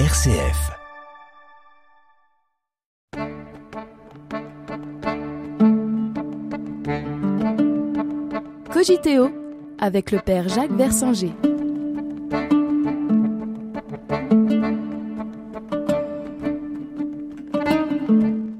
RCF. 0.00 0.72
Cogiteo 8.72 9.30
avec 9.78 10.10
le 10.10 10.18
père 10.18 10.48
Jacques 10.48 10.72
Versanger. 10.72 11.30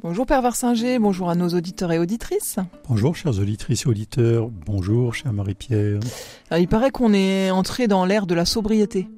Bonjour 0.02 0.26
Père 0.26 0.40
Versinger, 0.40 1.00
bonjour 1.00 1.30
à 1.30 1.34
nos 1.34 1.48
auditeurs 1.48 1.90
et 1.90 1.98
auditrices. 1.98 2.60
Bonjour 2.88 3.16
chers 3.16 3.40
auditrices 3.40 3.86
et 3.86 3.88
auditeurs, 3.88 4.50
bonjour 4.66 5.12
chère 5.12 5.32
Marie-Pierre. 5.32 5.98
Alors, 6.50 6.60
il 6.60 6.68
paraît 6.68 6.92
qu'on 6.92 7.12
est 7.12 7.50
entré 7.50 7.88
dans 7.88 8.04
l'ère 8.04 8.26
de 8.26 8.36
la 8.36 8.44
sobriété. 8.44 9.08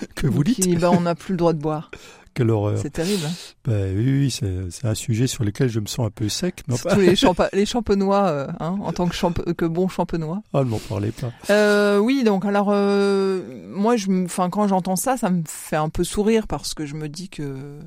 Que 0.14 0.26
vous 0.26 0.44
dites 0.44 0.60
Qui- 0.60 0.76
bah, 0.76 0.90
on 0.92 1.00
n'a 1.02 1.14
plus 1.14 1.32
le 1.32 1.38
droit 1.38 1.52
de 1.52 1.58
boire. 1.60 1.90
Quelle 2.32 2.50
horreur. 2.50 2.78
C'est 2.80 2.90
terrible. 2.90 3.24
hein. 3.26 3.32
Ben 3.64 3.96
oui, 3.96 4.04
oui, 4.08 4.30
c'est 4.30 4.86
un 4.86 4.94
sujet 4.94 5.26
sur 5.26 5.42
lequel 5.42 5.68
je 5.68 5.80
me 5.80 5.86
sens 5.86 6.06
un 6.06 6.10
peu 6.10 6.28
sec. 6.28 6.62
Mais 6.68 6.76
Surtout 6.76 7.00
les, 7.00 7.16
champa- 7.16 7.48
les 7.52 7.66
champenois, 7.66 8.28
euh, 8.28 8.46
hein, 8.60 8.78
en 8.80 8.92
tant 8.92 9.08
que, 9.08 9.14
champ- 9.16 9.32
que 9.32 9.64
bon 9.64 9.88
champenois. 9.88 10.40
ah, 10.54 10.60
ne 10.60 10.68
m'en 10.70 10.78
parlez 10.78 11.10
pas. 11.10 11.32
Euh, 11.50 11.98
oui, 11.98 12.22
donc 12.22 12.44
alors, 12.44 12.68
euh, 12.70 13.42
moi, 13.68 13.96
je, 13.96 14.06
quand 14.48 14.68
j'entends 14.68 14.94
ça, 14.94 15.16
ça 15.16 15.28
me 15.28 15.42
fait 15.44 15.74
un 15.76 15.88
peu 15.88 16.04
sourire 16.04 16.46
parce 16.46 16.72
que 16.72 16.86
je 16.86 16.94
me 16.94 17.08
dis 17.08 17.28
que, 17.30 17.80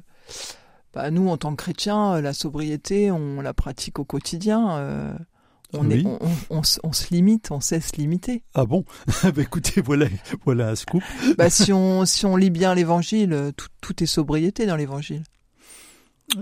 bah, 0.93 1.09
nous, 1.09 1.29
en 1.29 1.37
tant 1.37 1.51
que 1.55 1.63
chrétiens, 1.63 2.19
la 2.19 2.33
sobriété, 2.33 3.11
on 3.11 3.39
la 3.39 3.53
pratique 3.53 3.97
au 3.97 4.03
quotidien. 4.05 4.77
On, 5.73 5.85
Oui. 5.87 6.01
est, 6.01 6.05
on, 6.05 6.19
on- 6.57 6.61
on 6.83 6.93
se- 6.93 7.13
limite, 7.13 7.51
on 7.51 7.59
sait 7.61 7.79
se 7.81 7.95
limiter. 7.97 8.43
Ah 8.53 8.65
bon? 8.65 8.85
Ben 9.23 9.41
écoutez, 9.41 9.81
voilà, 9.81 10.05
voilà 10.45 10.69
un 10.69 10.75
scoop. 10.75 11.03
Bah, 11.37 11.49
si 11.49 11.71
on 11.73 12.05
si 12.05 12.25
on 12.25 12.35
lit 12.35 12.49
bien 12.49 12.73
l'évangile, 12.75 13.33
euh, 13.33 13.51
tout, 13.55 13.67
tout 13.81 14.03
est 14.03 14.07
sobriété 14.07 14.65
dans 14.65 14.75
l'évangile. 14.75 15.23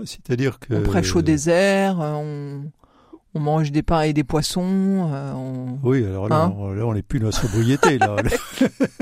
C'est-à-dire 0.04 0.58
que... 0.58 0.74
On 0.74 0.82
prêche 0.82 1.14
au 1.16 1.22
désert, 1.22 2.00
euh, 2.00 2.12
on, 2.14 2.70
on 3.34 3.40
mange 3.40 3.72
des 3.72 3.82
pains 3.82 4.02
et 4.02 4.12
des 4.12 4.24
poissons. 4.24 5.10
euh, 5.12 5.32
on... 5.32 5.78
Oui, 5.82 6.04
alors 6.04 6.28
là, 6.28 6.44
Hein? 6.44 6.54
on, 6.56 6.72
là, 6.72 6.86
on 6.86 6.94
n'est 6.94 7.02
plus 7.02 7.18
dans 7.18 7.26
la 7.26 7.32
sobriété. 7.32 7.98
Là, 7.98 8.16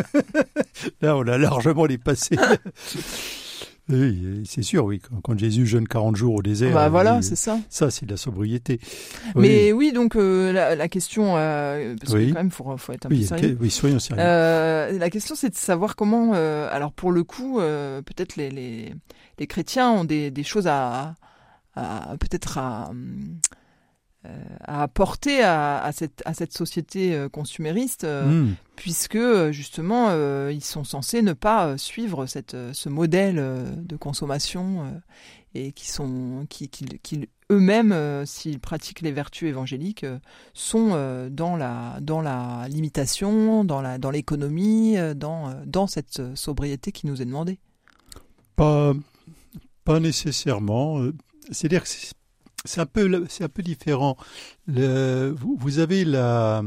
là 1.01 1.17
on 1.17 1.27
a 1.29 1.39
largement 1.39 1.87
dépassé. 1.87 2.37
Oui, 3.91 4.43
c'est 4.47 4.63
sûr, 4.63 4.85
oui. 4.85 5.01
Quand, 5.25 5.39
Jésus 5.39 5.67
jeûne 5.67 5.87
40 5.89 6.17
jours 6.17 6.35
au 6.37 6.43
désert, 6.43 6.73
Bah 6.75 6.89
voilà, 6.89 7.17
oui, 7.17 7.23
c'est 7.23 7.37
ça. 7.37 7.59
ça, 7.69 7.91
c'est 7.91 8.07
de 8.07 8.11
la 8.13 8.17
sobriété. 8.17 8.79
Oui, 9.35 9.43
Mais 9.49 9.73
oui, 9.73 9.93
donc 9.93 10.17
euh, 10.17 10.53
la, 10.53 10.77
la 10.77 10.89
question, 10.89 11.35
euh, 11.37 11.97
parce 12.01 12.13
Oui. 12.15 12.29
que 12.29 12.33
quand 12.35 12.39
même, 12.39 12.51
faut, 12.51 12.77
faut 12.77 12.93
être 12.93 13.07
un 13.07 13.11
oui, 13.11 13.21
peu 13.21 13.27
sérieux. 13.27 13.59
oui, 13.61 13.71
soyons 13.71 13.99
sérieux. 13.99 14.23
Euh, 14.25 14.99
la 14.99 15.11
question, 15.11 15.35
c'est 15.35 15.51
de 15.51 15.57
savoir 15.57 15.97
comment. 15.97 16.33
alors, 16.33 16.93
pour 16.93 17.13
le 17.13 17.25
coup, 17.25 17.59
peut-être 17.59 18.37
les, 18.37 18.51
les, 18.51 18.95
les 19.39 19.47
chrétiens 19.47 19.91
ont 19.91 20.05
des, 20.05 20.31
des 20.31 20.43
choses 20.45 20.67
à, 20.67 21.15
à 21.75 22.15
peut-être 22.19 22.59
à, 22.59 22.91
euh, 22.91 22.95
à 24.25 24.83
apporter 24.83 25.43
à, 25.43 25.83
à 25.83 25.93
cette, 25.93 26.23
à 26.27 26.35
cette 26.35 26.53
société 26.53 27.15
euh, 27.15 27.29
consumériste, 27.29 28.05
euh, 28.05 28.45
Hmm. 28.45 28.55
puisque 28.77 29.17
euh, 29.17 29.51
justement, 29.51 30.09
euh, 30.11 30.53
ils 30.53 30.65
sont 30.65 30.85
censés 30.85 31.23
ne 31.23 31.33
pas 31.33 31.67
euh, 31.69 31.77
suivre 31.79 32.27
cette, 32.27 32.55
euh, 32.55 32.73
ce 32.75 32.89
modèle 32.89 33.39
euh, 33.39 33.65
de 33.77 33.97
consommation 33.97 34.85
euh, 34.85 34.99
et 35.55 35.73
qui 35.73 35.89
sont, 35.89 36.47
qui, 36.51 36.69
qui, 36.69 36.85
qui 37.03 37.29
eux-mêmes, 37.51 37.93
euh, 37.93 38.27
s'ils 38.27 38.61
pratiquent 38.61 39.01
les 39.01 39.11
vertus 39.11 39.49
évangéliques, 39.49 40.05
euh, 40.05 40.19
sont 40.55 40.91
euh, 40.93 41.31
dans 41.31 41.57
la 41.57 41.99
dans 42.01 42.21
la 42.21 42.67
limitation, 42.69 43.65
dans 43.65 43.81
la 43.81 43.99
dans 43.99 44.11
l'économie, 44.11 44.99
euh, 44.99 45.15
dans 45.15 45.49
euh, 45.49 45.55
dans 45.67 45.87
cette 45.87 46.21
euh, 46.21 46.37
sobriété 46.37 46.93
qui 46.93 47.07
nous 47.07 47.21
est 47.23 47.25
demandée. 47.25 47.59
Pas, 48.55 48.93
pas 49.85 49.99
nécessairement. 49.99 51.01
Euh, 51.01 51.15
C'est-à-dire 51.51 51.83
que 51.85 51.89
c'est 52.65 52.81
un 52.81 52.87
peu, 52.87 53.25
c'est 53.29 53.45
un 53.45 53.49
peu 53.49 53.63
différent. 53.63 54.17
Le, 54.67 55.31
vous, 55.37 55.57
vous 55.59 55.79
avez 55.79 56.05
la, 56.05 56.63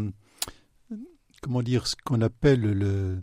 comment 1.42 1.62
dire, 1.62 1.88
ce 1.88 1.96
qu'on 2.04 2.22
appelle 2.22 2.62
le, 2.62 3.20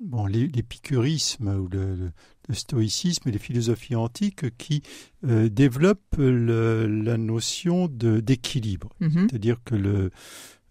bon, 0.00 0.26
l'é- 0.26 0.48
l'épicurisme 0.48 1.48
ou 1.48 1.68
le, 1.68 1.94
le- 1.94 2.12
le 2.48 2.54
stoïcisme 2.54 3.26
et 3.28 3.32
les 3.32 3.38
philosophies 3.38 3.94
antiques 3.96 4.54
qui 4.58 4.82
euh, 5.26 5.48
développent 5.48 6.16
le- 6.18 6.86
la 6.86 7.16
notion 7.16 7.88
de, 7.88 8.20
d'équilibre. 8.20 8.90
Mhm. 9.00 9.28
C'est-à-dire 9.30 9.58
que 9.64 9.74
le, 9.74 10.10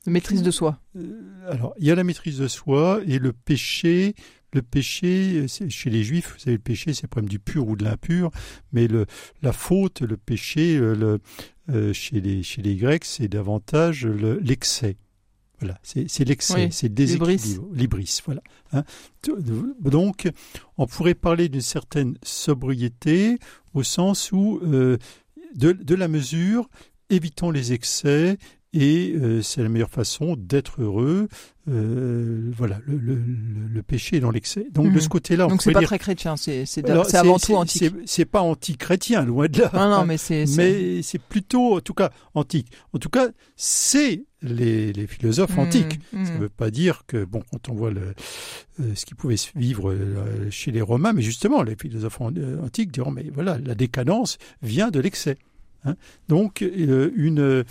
Maîtrise 0.05 0.43
de 0.43 0.51
soi. 0.51 0.79
euh, 0.97 1.49
alors, 1.49 1.73
il 1.79 1.87
y 1.87 1.91
a 1.91 1.95
la 1.95 2.03
maîtrise 2.03 2.37
de 2.39 2.47
soi 2.47 3.01
et 3.07 3.19
le 3.19 3.31
péché. 3.33 4.13
Le 4.53 4.61
péché, 4.61 5.45
chez 5.47 5.89
les 5.89 6.03
juifs, 6.03 6.33
vous 6.33 6.39
savez, 6.39 6.53
le 6.57 6.61
péché, 6.61 6.93
c'est 6.93 7.03
le 7.03 7.07
problème 7.07 7.29
du 7.29 7.39
pur 7.39 7.67
ou 7.67 7.75
de 7.75 7.83
l'impur, 7.83 8.29
mais 8.71 8.87
le, 8.87 9.05
la 9.41 9.51
faute, 9.51 10.01
le 10.01 10.15
péché, 10.17 10.77
euh, 10.77 10.93
le, 10.95 11.19
euh, 11.69 11.91
chez, 11.93 12.21
les, 12.21 12.43
chez 12.43 12.61
les 12.61 12.75
Grecs, 12.75 13.05
c'est 13.05 13.27
davantage 13.27 14.05
le- 14.05 14.39
l'excès. 14.39 14.97
Voilà, 15.59 15.79
c'est 15.81 16.09
c'est 16.09 16.25
l'excès, 16.25 16.65
Oui, 16.65 16.71
c'est 16.71 16.89
le 16.89 16.93
déséquilibre. 16.93 17.67
L'ibris, 17.73 18.19
voilà. 18.25 18.41
hein. 18.73 18.83
Donc, 19.79 20.29
on 20.77 20.87
pourrait 20.87 21.13
parler 21.13 21.47
d'une 21.47 21.61
certaine 21.61 22.17
sobriété 22.23 23.37
au 23.73 23.81
sens 23.83 24.31
où, 24.31 24.59
euh, 24.63 24.97
de, 25.55 25.71
de 25.71 25.95
la 25.95 26.07
mesure, 26.07 26.69
évitons 27.09 27.49
les 27.51 27.71
excès 27.73 28.37
et 28.73 29.13
euh, 29.15 29.41
c'est 29.41 29.61
la 29.63 29.69
meilleure 29.69 29.89
façon 29.89 30.35
d'être 30.37 30.81
heureux. 30.81 31.27
Euh, 31.69 32.51
voilà, 32.57 32.79
le, 32.85 32.97
le, 32.97 33.13
le- 33.15 33.67
le 33.73 33.83
péché 33.83 34.17
est 34.17 34.19
dans 34.19 34.31
l'excès. 34.31 34.67
Donc 34.71 34.87
Mhm. 34.87 34.93
de 34.95 34.99
ce 34.99 35.07
côté-là, 35.09 35.45
on 35.45 35.49
Donc 35.49 35.61
c'est 35.61 35.71
pas 35.71 35.79
dire. 35.79 35.87
très 35.87 35.99
chrétien, 35.99 36.35
c'est 36.35 36.65
avant 37.15 37.37
tout 37.39 37.55
antique. 37.55 37.93
c'est- 38.05 38.25
pas 38.25 38.41
anti-chrétien, 38.41 39.23
loin 39.23 39.47
de 39.47 39.61
là. 39.61 39.69
Non 39.73 39.89
non, 39.89 40.05
mais 40.05 40.17
c'est 40.17 40.45
Mais 40.57 41.01
c'est 41.03 41.21
plutôt, 41.21 41.77
en 41.77 41.79
tout 41.79 41.93
cas, 41.93 42.11
antique. 42.33 42.67
En 42.91 42.99
tout 42.99 43.09
cas, 43.09 43.29
c'est 43.55 44.23
les, 44.41 44.91
les 44.91 45.07
philosophes 45.07 45.53
Mhm, 45.55 45.59
antiques. 45.59 45.99
mhm. 46.11 46.25
Ça 46.25 46.33
ne 46.33 46.39
veut 46.39 46.49
pas 46.49 46.69
dire 46.69 47.03
que, 47.07 47.23
bon, 47.23 47.41
quand 47.49 47.69
on 47.69 47.75
voit 47.75 47.91
le, 47.91 48.13
euh, 48.81 48.91
ce 48.95 49.05
qui 49.05 49.13
pouvait 49.13 49.37
se 49.37 49.49
vivre 49.55 49.89
euh, 49.91 50.49
chez 50.49 50.71
les 50.71 50.81
Romains, 50.81 51.13
mais 51.13 51.21
justement, 51.21 51.63
les 51.63 51.75
philosophes 51.75 52.19
euh, 52.21 52.61
antiques 52.61 52.91
diront, 52.91 53.11
mais 53.11 53.29
voilà, 53.33 53.57
la 53.59 53.75
décadence 53.75 54.37
vient 54.61 54.89
de 54.91 54.99
l'excès. 54.99 55.37
hein. 55.85 55.95
Donc, 56.27 56.61
euh, 56.61 57.11
une, 57.15 57.63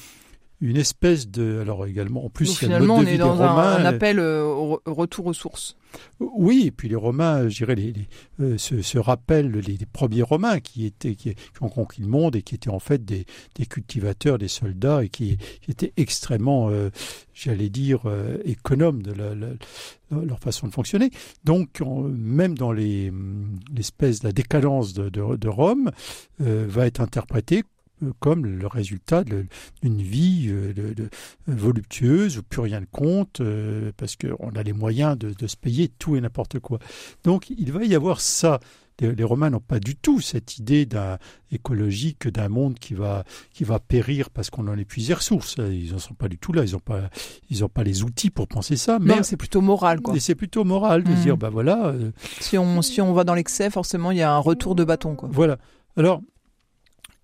une 0.62 0.76
espèce 0.78 1.28
de... 1.28 1.58
Alors 1.60 1.86
également, 1.86 2.24
en 2.24 2.30
plus, 2.30 2.46
Donc 2.48 2.62
il 2.62 2.68
y 2.70 2.72
a 2.72 2.78
le 2.78 2.84
finalement, 2.84 2.96
on 2.96 3.00
de 3.00 3.04
vie 3.06 3.10
est 3.10 3.12
des 3.14 3.18
dans 3.18 3.42
un, 3.42 3.48
Romains. 3.48 3.76
un 3.76 3.84
euh, 3.84 3.88
appel 3.88 4.18
euh, 4.20 4.44
au, 4.44 4.80
retour 4.86 5.26
aux 5.26 5.32
sources. 5.32 5.76
oui, 6.20 6.64
et 6.66 6.70
puis 6.70 6.88
les 6.88 6.94
Romains, 6.94 7.48
je 7.48 7.56
dirais, 7.58 7.74
les, 7.74 7.92
les, 7.92 8.08
euh, 8.40 8.56
se, 8.58 8.80
se 8.80 8.96
rappellent 8.96 9.50
les, 9.50 9.76
les 9.76 9.86
premiers 9.86 10.22
Romains 10.22 10.60
qui, 10.60 10.86
étaient, 10.86 11.16
qui, 11.16 11.34
qui 11.34 11.62
ont 11.62 11.68
conquis 11.68 12.00
le 12.02 12.06
monde 12.06 12.36
et 12.36 12.42
qui 12.42 12.54
étaient 12.54 12.70
en 12.70 12.78
fait 12.78 13.04
des, 13.04 13.26
des 13.56 13.66
cultivateurs, 13.66 14.38
des 14.38 14.46
soldats 14.48 15.02
et 15.04 15.08
qui, 15.08 15.36
qui 15.62 15.70
étaient 15.72 15.92
extrêmement, 15.96 16.70
euh, 16.70 16.90
j'allais 17.34 17.68
dire, 17.68 18.02
euh, 18.06 18.38
économes 18.44 19.02
de 19.02 19.12
la- 19.12 19.34
la- 19.34 19.48
leur 20.24 20.38
façon 20.38 20.68
de 20.68 20.72
fonctionner. 20.72 21.10
Donc, 21.44 21.80
on- 21.84 22.02
même 22.02 22.56
dans 22.56 22.70
hum, 22.70 23.58
l'espèce, 23.74 24.22
la 24.22 24.30
décadence 24.32 24.92
de, 24.92 25.08
de, 25.08 25.36
de 25.36 25.48
Rome 25.48 25.90
va 26.38 26.86
être 26.86 27.00
interprétée 27.00 27.64
comme 28.20 28.46
le 28.46 28.66
résultat 28.66 29.24
d'une 29.24 30.02
vie 30.02 30.46
euh, 30.48 30.72
de- 30.72 30.92
de- 30.94 31.08
voluptueuse 31.46 32.38
où 32.38 32.42
plus 32.42 32.60
rien 32.60 32.80
ne 32.80 32.86
compte 32.86 33.40
euh, 33.40 33.92
parce 33.96 34.16
qu'on 34.16 34.50
a 34.54 34.62
les 34.62 34.72
moyens 34.72 35.16
de, 35.18 35.32
de 35.32 35.46
se 35.46 35.56
payer 35.56 35.88
tout 35.88 36.16
et 36.16 36.20
n'importe 36.20 36.58
quoi. 36.58 36.78
Donc 37.24 37.50
il 37.50 37.70
va 37.72 37.84
y 37.84 37.94
avoir 37.94 38.20
ça. 38.20 38.60
Les, 39.00 39.24
Romains 39.24 39.50
n'ont 39.50 39.58
pas 39.58 39.80
du 39.80 39.96
tout 39.96 40.20
cette 40.20 40.58
idée 40.58 40.86
d'un 40.86 41.18
écologique, 41.50 42.28
d'un 42.28 42.48
monde 42.48 42.78
qui 42.78 42.94
va 42.94 43.24
qui 43.52 43.64
va 43.64 43.80
périr 43.80 44.30
parce 44.30 44.48
qu'on 44.50 44.68
en 44.68 44.76
épuise 44.78 45.08
les 45.08 45.14
ressources. 45.14 45.56
Ils 45.58 45.92
n'en 45.92 45.98
sont 45.98 46.14
pas 46.14 46.28
du 46.28 46.38
tout 46.38 46.52
là. 46.52 46.62
Ils 46.64 46.72
n'ont 46.72 46.78
pas 46.78 47.10
ils 47.50 47.64
ont 47.64 47.68
pas 47.68 47.82
les 47.82 48.04
outils 48.04 48.30
pour 48.30 48.46
penser 48.46 48.76
ça. 48.76 48.98
Mais 49.00 49.22
c'est 49.22 49.36
plutôt 49.36 49.60
moral 49.60 50.00
quoi. 50.02 50.14
et 50.14 50.20
c'est 50.20 50.34
plutôt 50.36 50.62
moral 50.64 51.02
de 51.02 51.12
dire 51.14 51.36
bah 51.36 51.50
voilà 51.50 51.86
euh, 51.88 52.12
Si 52.40 52.56
on 52.58 52.80
si 52.82 53.00
on 53.00 53.12
va 53.12 53.24
dans 53.24 53.34
l'excès, 53.34 53.70
forcément, 53.70 54.10
il 54.12 54.18
y 54.18 54.22
a 54.22 54.32
un 54.32 54.38
retour 54.38 54.74
de 54.74 54.84
bâton 54.84 55.16
quoi. 55.16 55.28
voilà. 55.32 55.58
Alors 55.96 56.22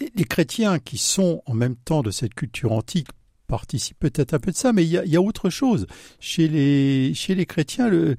les- 0.00 0.24
chrétiens 0.24 0.78
qui 0.78 0.98
sont 0.98 1.42
en 1.46 1.54
même 1.54 1.76
temps 1.76 2.02
de 2.02 2.10
cette 2.10 2.34
culture 2.34 2.72
antique 2.72 3.08
participent 3.46 3.98
peut-être 3.98 4.34
un 4.34 4.38
peu 4.38 4.50
de 4.50 4.56
ça, 4.56 4.72
mais 4.72 4.84
il 4.84 4.90
y 4.90 5.16
a, 5.16 5.22
autre 5.22 5.48
chose. 5.48 5.86
Chez 6.20 6.48
les, 6.48 7.46
chrétiens, 7.46 7.88
le, 7.88 8.16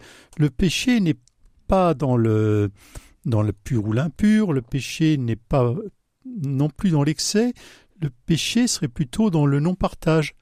péché 0.50 1.00
n'est 1.00 1.18
pas 1.68 1.94
dans 1.94 2.18
le, 2.18 2.72
pur 3.64 3.86
ou 3.86 3.94
l'impur, 3.94 4.54
le 4.54 4.62
péché 4.62 5.18
n'est 5.18 5.36
pas 5.36 5.76
non 6.44 6.70
plus 6.70 6.90
dans 6.90 7.04
l'excès, 7.04 7.54
le 8.02 8.10
péché 8.26 8.68
serait 8.68 8.88
plutôt 8.88 9.30
dans 9.30 9.46
le 9.46 9.60
non-partage. 9.60 10.36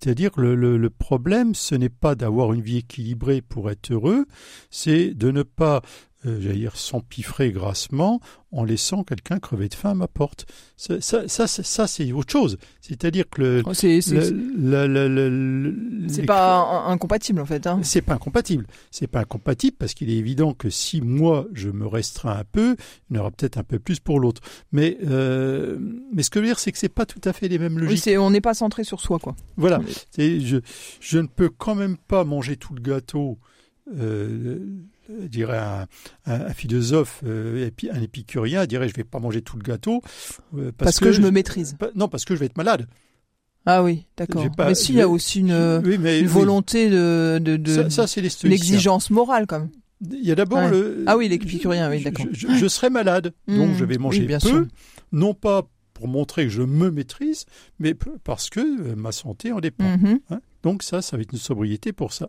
C'est-à-dire 0.00 0.30
le- 0.36 0.54
le 0.76 0.90
problème, 0.90 1.54
ce 1.54 1.74
n'est 1.74 1.88
pas 1.88 2.14
d'avoir 2.14 2.52
une 2.52 2.60
vie 2.60 2.78
équilibrée 2.78 3.40
pour 3.40 3.70
être 3.70 3.92
heureux, 3.92 4.26
c'est 4.70 5.14
de 5.14 5.30
ne 5.30 5.42
pas 5.42 5.82
euh, 6.26 6.40
j'allais 6.40 6.58
dire, 6.58 6.76
s'empiffrer 6.76 7.52
grassement 7.52 8.20
en 8.52 8.64
laissant 8.64 9.04
quelqu'un 9.04 9.38
crever 9.38 9.68
de 9.68 9.74
faim 9.74 9.90
à 9.90 9.94
ma 9.94 10.08
porte. 10.08 10.46
Ça, 10.76 11.00
ça, 11.00 11.28
ça, 11.28 11.46
c'est- 11.46 11.62
ça, 11.64 11.86
c'est 11.86 12.10
autre 12.12 12.32
chose. 12.32 12.56
C'est-à-dire 12.80 13.28
que 13.28 13.42
le, 13.42 13.62
Oh, 13.66 13.74
C'est 13.74 14.00
c'est- 14.00 14.30
le- 14.30 15.74
c'est 16.08 16.24
pas 16.24 16.84
incompatible 16.86 17.40
en 17.40 17.44
fait. 17.46 17.66
Hein. 17.66 17.80
c'est 17.82 18.00
pas 18.02 18.14
incompatible. 18.14 18.66
C'est 18.90 19.06
pas 19.06 19.20
incompatible 19.20 19.76
parce 19.78 19.94
qu'il 19.94 20.10
est 20.10 20.16
évident 20.16 20.52
que 20.54 20.70
si 20.70 21.00
moi 21.00 21.46
je 21.52 21.68
me 21.70 21.86
restreins 21.86 22.36
un 22.38 22.44
peu, 22.44 22.76
il 23.10 23.16
y 23.16 23.18
en 23.18 23.22
aura 23.22 23.30
peut-être 23.30 23.58
un 23.58 23.64
peu 23.64 23.78
plus 23.78 24.00
pour 24.00 24.20
l'autre. 24.20 24.40
Mais 24.72 24.96
euh, 25.06 25.78
mais 26.12 26.22
ce 26.22 26.30
que 26.30 26.38
je 26.38 26.44
veux 26.44 26.48
dire, 26.50 26.58
c'est 26.58 26.72
que 26.72 26.78
c'est 26.78 26.88
pas 26.88 27.06
tout 27.06 27.20
à 27.24 27.32
fait 27.32 27.48
les 27.48 27.58
mêmes 27.58 27.74
Oui, 27.76 27.82
logiques. 27.82 27.98
c'est- 28.04 28.16
on 28.18 28.30
n'est 28.30 28.40
pas 28.40 28.54
centré 28.54 28.84
sur 28.84 29.00
soi 29.00 29.18
quoi. 29.18 29.34
voilà. 29.56 29.80
Je 30.18 30.60
je 31.00 31.18
ne 31.18 31.26
peux 31.26 31.48
quand 31.50 31.74
même 31.74 31.96
pas 31.96 32.24
manger 32.24 32.56
tout 32.56 32.74
le 32.74 32.80
gâteau. 32.80 33.38
Euh, 33.96 34.58
dirait 35.10 35.58
un, 35.58 35.86
un- 36.26 36.40
un 36.46 36.52
philosophe, 36.54 37.22
euh, 37.26 37.68
un 37.92 38.00
épicurien 38.02 38.66
dirait 38.66 38.88
je 38.88 38.94
vais 38.94 39.04
pas 39.04 39.18
manger 39.20 39.42
tout 39.42 39.56
le 39.56 39.62
gâteau 39.62 40.02
euh, 40.56 40.72
Parce, 40.76 40.98
que, 41.00 41.12
je 41.12 41.20
me 41.20 41.30
maîtrise. 41.30 41.74
pas- 41.78 41.90
non 41.94 42.08
parce 42.08 42.24
que 42.24 42.34
je 42.34 42.40
vais 42.40 42.46
être 42.46 42.56
malade. 42.56 42.86
Ah 43.68 43.82
oui, 43.82 44.06
d'accord. 44.16 44.46
Mais 44.58 44.74
s'il 44.76 44.94
y 44.94 45.00
a 45.00 45.08
aussi 45.08 45.40
une, 45.40 45.80
oui 45.84 45.98
mais 45.98 46.20
une 46.20 46.26
oui. 46.26 46.32
volonté 46.32 46.88
de, 46.88 47.38
de, 47.42 47.56
de- 47.56 47.74
ça, 47.74 47.90
ça, 47.90 48.06
c'est 48.06 48.20
les 48.20 48.26
une 48.28 48.30
stoïciens. 48.30 48.56
exigence 48.56 49.10
morale 49.10 49.46
quand 49.46 49.58
même. 49.60 49.70
Il 50.12 50.24
y 50.24 50.30
a 50.30 50.34
d'abord 50.34 50.58
Ouais. 50.58 50.70
le. 50.70 51.04
Ah 51.06 51.16
oui, 51.16 51.28
l'épicurien, 51.28 51.90
oui, 51.90 52.02
d'accord. 52.04 52.26
Je, 52.30 52.46
je- 52.48 52.54
je 52.54 52.68
serai 52.68 52.90
malade, 52.90 53.32
donc 53.48 53.70
Mmh, 53.70 53.74
je 53.78 53.84
vais 53.84 53.98
manger 53.98 54.20
oui, 54.20 54.26
bien 54.26 54.38
peu, 54.38 54.48
sûr. 54.48 54.66
non 55.10 55.34
pas 55.34 55.66
pour 55.94 56.06
montrer 56.06 56.44
que 56.44 56.50
je 56.50 56.62
me 56.62 56.90
maîtrise, 56.90 57.46
mais 57.78 57.94
parce 58.22 58.50
que 58.50 58.60
euh, 58.60 58.94
ma 58.94 59.10
santé 59.10 59.50
en 59.52 59.60
dépend. 59.60 59.84
Hein. 60.30 60.40
Donc 60.66 60.82
ça, 60.82 61.00
ça 61.00 61.16
va 61.16 61.22
être 61.22 61.32
une 61.32 61.38
sobriété 61.38 61.92
pour 61.92 62.12
ça. 62.12 62.28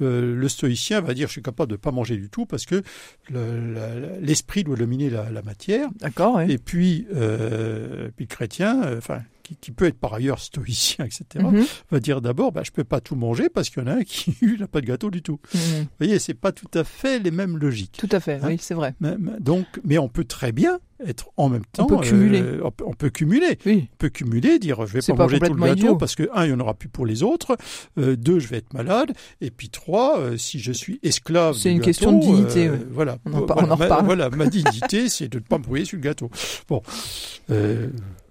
Le, 0.00 0.34
le 0.34 0.48
stoïcien 0.48 1.00
va 1.00 1.14
dire 1.14 1.28
je 1.28 1.32
suis 1.32 1.42
capable 1.42 1.70
de 1.70 1.76
pas 1.76 1.92
manger 1.92 2.16
du 2.16 2.28
tout 2.28 2.44
parce 2.44 2.66
que 2.66 2.82
le- 3.30 4.18
l'esprit 4.20 4.64
doit 4.64 4.76
dominer 4.76 5.08
la, 5.08 5.30
la 5.30 5.42
matière. 5.42 5.88
D'accord. 6.00 6.40
Et 6.40 6.58
puis, 6.58 7.06
euh, 7.14 8.08
puis 8.16 8.24
le 8.24 8.34
chrétien, 8.34 8.82
euh, 8.84 8.98
enfin 8.98 9.22
qui, 9.46 9.56
qui 9.56 9.70
peut 9.70 9.84
être 9.86 9.98
par 9.98 10.14
ailleurs 10.14 10.38
stoïcien, 10.40 11.04
etc., 11.04 11.24
Mhm. 11.44 11.64
va 11.90 12.00
dire 12.00 12.20
d'abord 12.20 12.50
bah, 12.52 12.62
je 12.64 12.70
peux 12.70 12.84
pas 12.84 13.00
tout 13.00 13.14
manger 13.16 13.48
parce 13.48 13.70
qu'il 13.70 13.82
y 13.82 13.86
en 13.86 13.88
a 13.88 13.94
un 13.96 14.02
qui 14.04 14.34
n'a 14.58 14.66
pas 14.66 14.80
de 14.80 14.86
gâteau 14.86 15.10
du 15.10 15.22
tout. 15.22 15.38
Mhm. 15.54 15.60
Vous 15.82 15.86
voyez, 16.00 16.18
c'est 16.18 16.34
pas 16.34 16.52
tout 16.52 16.70
à 16.74 16.84
fait 16.84 17.18
les 17.18 17.30
mêmes 17.30 17.56
logiques. 17.58 17.96
Tout 17.98 18.08
à 18.12 18.20
fait, 18.20 18.34
Hein 18.42 18.48
oui, 18.48 18.56
c'est 18.60 18.74
vrai. 18.74 18.94
Donc, 19.40 19.66
mais 19.84 19.98
on 19.98 20.08
peut 20.08 20.24
très 20.24 20.52
bien 20.52 20.78
être 21.06 21.28
en 21.36 21.50
même 21.50 21.64
temps. 21.72 21.86
peut 21.86 21.98
cumuler. 22.00 22.40
euh, 22.40 22.60
on, 22.64 22.70
peut, 22.70 22.84
on 22.86 22.92
peut 22.94 23.10
cumuler. 23.10 23.58
Oui, 23.66 23.88
On 23.92 23.96
peut 23.98 24.08
cumuler, 24.08 24.58
dire 24.58 24.86
je 24.86 24.92
vais 24.94 25.00
C'est 25.02 25.12
pas, 25.12 25.18
pas 25.18 25.22
manger 25.24 25.38
tout 25.40 25.52
le 25.54 25.60
gâteau 25.60 25.72
idiot. 25.76 25.96
parce 25.96 26.14
que 26.14 26.28
un, 26.32 26.46
il 26.46 26.50
y 26.50 26.52
en 26.54 26.60
aura 26.60 26.72
plus 26.74 26.88
pour 26.88 27.04
les 27.04 27.22
autres. 27.22 27.56
euh, 27.98 28.16
deux, 28.16 28.38
je 28.38 28.48
vais 28.48 28.56
être 28.56 28.72
malade. 28.72 29.12
Et 29.42 29.50
puis 29.50 29.68
trois, 29.68 30.18
euh, 30.18 30.36
si 30.38 30.58
je 30.58 30.72
suis 30.72 30.98
esclave. 31.02 31.54
C'est 31.54 31.70
une 31.70 31.78
gâteau, 31.78 31.84
question 31.86 32.12
de 32.12 32.20
dignité, 32.24 32.70
oui. 32.70 32.78
Voilà. 32.90 33.18
On 33.26 33.32
en 33.34 33.44
voilà, 33.44 33.54
on 33.56 33.64
en 33.64 33.76
ma, 33.76 33.84
reparle. 33.84 34.04
voilà, 34.06 34.30
ma 34.30 34.46
dignité, 34.46 35.08
c'est 35.10 35.28
de 35.28 35.36
ne 35.38 35.42
pas 35.44 35.58
me 35.58 35.64
brouiller 35.64 35.84
sur 35.84 35.96
le 35.98 36.02
gâteau. 36.02 36.30
Bon, 36.68 36.82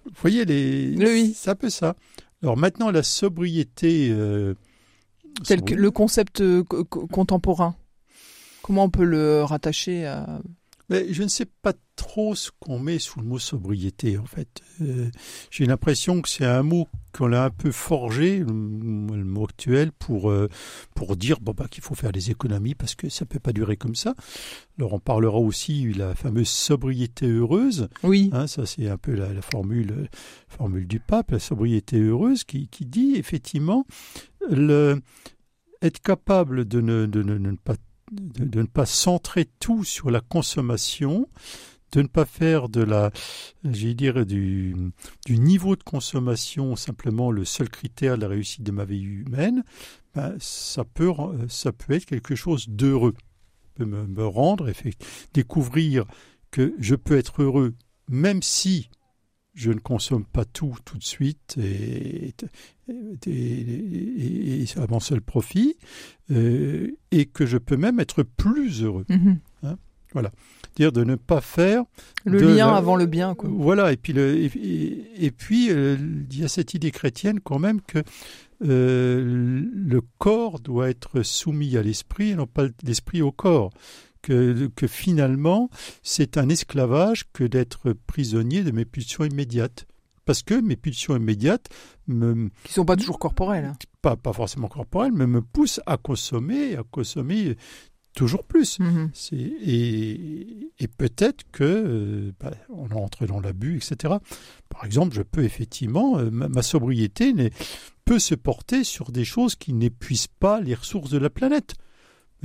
vous 0.06 0.12
voyez 0.22 0.46
les. 0.46 0.96
Oui. 0.98 1.34
C'est 1.36 1.50
un 1.52 1.56
peu 1.56 1.70
ça. 1.70 1.96
Alors 2.44 2.58
maintenant, 2.58 2.92
la 2.92 3.04
sobriété. 3.04 4.10
euh, 4.12 4.54
tel 5.46 5.62
que 5.62 5.74
sobri- 5.74 5.78
le 5.78 5.92
concept 5.92 6.42
euh, 6.42 6.64
co- 6.64 6.84
co- 6.86 7.08
contemporain. 7.08 7.76
Comment 8.62 8.86
on 8.86 8.90
peut 8.90 9.04
le 9.06 9.44
rattacher 9.44 10.06
à... 10.06 10.40
Mais 10.90 11.12
je 11.14 11.24
ne 11.24 11.28
sais 11.28 11.46
pas 11.62 11.74
trop 11.96 12.36
ce 12.36 12.52
qu'on 12.60 12.78
met 12.80 13.00
sous 13.00 13.20
le 13.20 13.26
mot 13.26 13.40
sobriété, 13.40 14.18
en 14.18 14.26
fait. 14.26 14.62
Euh, 14.82 15.10
J'ai 15.50 15.66
l'impression 15.66 16.22
que 16.22 16.30
c'est 16.30 16.46
un 16.46 16.62
mot 16.62 16.88
qu'on 17.14 17.32
a 17.34 17.46
un 17.46 17.50
peu 17.50 17.72
forgé, 17.72 18.40
le, 18.40 18.46
le 18.46 19.24
mot 19.24 19.46
actuel, 19.46 19.92
pour, 19.94 20.30
euh, 20.30 20.48
pour 20.96 21.16
dire 21.16 21.40
bon, 21.40 21.54
bah, 21.56 21.68
qu'il 21.72 21.82
faut 21.84 21.96
faire 21.96 22.12
des 22.12 22.30
économies 22.30 22.76
parce 22.76 22.94
que 22.94 23.10
ça 23.10 23.26
peut 23.26 23.40
pas 23.40 23.54
durer 23.54 23.78
comme 23.78 23.96
ça. 23.96 24.14
Alors 24.78 24.94
on 24.94 25.00
parlera 25.00 25.38
aussi 25.40 25.86
de 25.94 25.98
la 25.98 26.14
fameuse 26.14 26.50
sobriété 26.50 27.28
heureuse. 27.28 27.88
Oui, 28.04 28.30
Hein, 28.34 28.48
ça, 28.48 28.66
c'est 28.66 28.90
un 28.90 28.98
peu 28.98 29.14
la, 29.16 29.34
la 29.34 29.42
formule, 29.42 30.10
formule 30.50 30.88
du 30.88 31.00
pape, 31.00 31.32
la 31.32 31.40
sobriété 31.40 31.98
heureuse, 32.00 32.44
qui, 32.44 32.68
qui 32.68 32.86
dit 32.86 33.16
effectivement 33.16 33.86
le, 34.50 35.02
être 35.82 36.02
capable 36.02 36.66
de 36.66 36.82
ne, 36.82 37.06
de 37.06 37.24
ne- 37.24 37.38
de 37.38 37.52
ne 37.52 37.56
pas, 37.56 37.76
de, 38.12 38.62
ne 38.62 38.68
pas 38.68 38.86
centrer 38.86 39.46
tout 39.60 39.84
sur 39.84 40.12
la 40.12 40.22
consommation, 40.22 41.28
de 41.92 42.02
ne 42.02 42.08
pas 42.08 42.26
faire 42.26 42.70
de 42.70 42.82
la, 42.82 43.12
du, 43.64 44.76
du 45.26 45.38
niveau 45.40 45.76
de 45.76 45.84
consommation 45.84 46.76
simplement 46.76 47.32
le 47.32 47.46
seul 47.46 47.70
critère 47.70 48.18
de 48.18 48.24
la 48.24 48.28
réussite 48.30 48.64
de 48.64 48.72
ma 48.72 48.86
vie 48.86 49.02
humaine, 49.02 49.64
ben, 50.14 50.36
ça, 50.40 50.84
peut, 50.84 51.10
ren- 51.10 51.48
ça 51.50 51.72
peut 51.72 51.94
être 51.94 52.06
quelque 52.06 52.36
chose 52.36 52.68
d'heureux. 52.70 53.14
peut 53.76 53.86
me, 53.86 54.06
me 54.08 54.26
rendre, 54.26 54.70
effe- 54.70 54.96
découvrir 55.34 56.06
que 56.52 56.74
je 56.80 56.96
peux 56.96 57.18
être 57.18 57.42
heureux 57.42 57.74
même 58.08 58.42
si 58.44 58.90
je 59.56 59.72
ne 59.72 59.80
consomme 59.80 60.26
pas 60.26 60.46
tout 60.46 60.76
tout 60.86 60.98
de 60.98 61.04
suite 61.04 61.56
et, 61.58 62.34
et, 62.90 62.94
et- 63.32 64.62
et 64.64 64.66
à 64.78 64.86
mon 64.90 65.00
seul 65.00 65.22
profit, 65.22 65.76
euh, 66.32 66.92
et 67.12 67.26
que 67.26 67.46
je 67.46 67.58
peux 67.58 67.78
même 67.78 68.00
être 68.00 68.24
plus 68.24 68.84
heureux. 68.84 69.06
Mhm. 69.10 69.40
C'est-à-dire 70.14 70.92
de 70.94 71.04
ne 71.04 71.16
pas 71.16 71.42
faire 71.42 71.84
le 72.26 72.38
lien 72.56 72.68
la- 72.68 72.76
avant 72.78 72.96
le 72.96 73.06
bien. 73.06 73.34
Quoi. 73.36 73.50
Voilà, 73.52 73.92
et 73.92 73.98
puis, 73.98 74.14
le, 74.14 74.38
et 74.38 75.32
puis 75.32 75.70
euh, 75.72 75.98
il 76.32 76.40
y 76.40 76.44
a 76.44 76.48
cette 76.48 76.74
idée 76.74 76.92
chrétienne 76.92 77.40
quand 77.42 77.60
même 77.60 77.82
que 77.82 78.00
euh, 78.64 79.62
le 79.74 80.02
corps 80.18 80.60
doit 80.60 80.90
être 80.90 81.22
soumis 81.24 81.76
à 81.78 81.82
l'esprit 81.84 82.32
et 82.32 82.36
non 82.36 82.48
pas 82.48 82.66
l'esprit 82.84 83.22
au 83.22 83.32
corps. 83.34 83.72
Que, 84.26 84.68
que 84.76 84.88
finalement, 84.88 85.70
c'est 86.02 86.38
un 86.38 86.50
esclavage 86.50 87.26
que 87.32 87.44
d'être 87.44 87.94
prisonnier 87.94 88.64
de 88.64 88.72
mes 88.72 88.86
pulsions 88.86 89.24
immédiates. 89.24 89.86
Parce 90.26 90.42
que 90.42 90.56
mes 90.60 90.76
pulsions 90.76 91.16
immédiates, 91.16 91.70
me, 92.08 92.50
Qui 92.64 92.74
sont 92.74 92.86
pas 92.86 92.96
toujours 92.96 93.20
corporels. 93.20 93.66
hein. 93.66 93.74
pas, 94.02 94.16
pas 94.16 94.34
forcément 94.34 94.68
corporelles, 94.68 95.12
mais 95.14 95.28
me 95.28 95.42
poussent 95.44 95.80
à 95.86 95.98
consommer, 95.98 96.76
à 96.76 96.82
consommer 96.82 97.56
toujours 98.16 98.44
plus. 98.46 98.80
C'est- 99.14 99.36
Et, 99.36 100.72
et 100.80 100.88
peut-être 100.88 101.44
que 101.52 101.64
euh, 101.64 102.32
bah, 102.40 102.54
on 102.70 102.90
entre 102.96 103.28
dans 103.28 103.40
l'abus, 103.40 103.78
etc. 103.78 104.16
Par 104.70 104.86
exemple, 104.86 105.14
je 105.16 105.22
peux 105.22 105.44
effectivement, 105.44 106.18
euh, 106.18 106.32
ma, 106.32 106.48
ma 106.48 106.64
sobriété 106.64 107.34
peut 108.06 108.18
se 108.20 108.34
porter 108.34 108.84
sur 108.84 109.12
des 109.12 109.26
choses 109.26 109.56
qui 109.56 109.74
n'épuisent 109.74 110.28
pas 110.40 110.60
les 110.62 110.74
ressources 110.74 111.12
de 111.12 111.20
la 111.20 111.30
planète. 111.30 111.76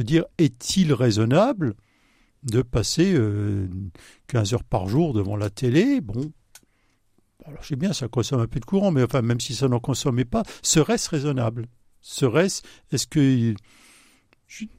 Dire, 0.02 0.24
est-il 0.38 0.92
raisonnable 0.92 1.74
de 2.42 2.62
passer 2.62 3.12
euh, 3.14 3.68
15 4.28 4.54
heures 4.54 4.64
par 4.64 4.88
jour 4.88 5.12
devant 5.12 5.36
la 5.36 5.50
télé? 5.50 6.00
Bon, 6.00 6.32
alors 7.44 7.62
je 7.62 7.68
sais 7.68 7.76
bien, 7.76 7.92
ça 7.92 8.08
consomme 8.08 8.40
un 8.40 8.46
peu 8.46 8.60
de 8.60 8.64
courant, 8.64 8.90
mais 8.90 9.02
enfin, 9.02 9.22
même 9.22 9.40
si 9.40 9.54
ça 9.54 9.68
n'en 9.68 9.80
consommait 9.80 10.24
pas, 10.24 10.42
serait-ce 10.62 11.10
raisonnable? 11.10 11.66
Serait-ce, 12.00 12.62
est-ce 12.92 13.06
que 13.06 13.54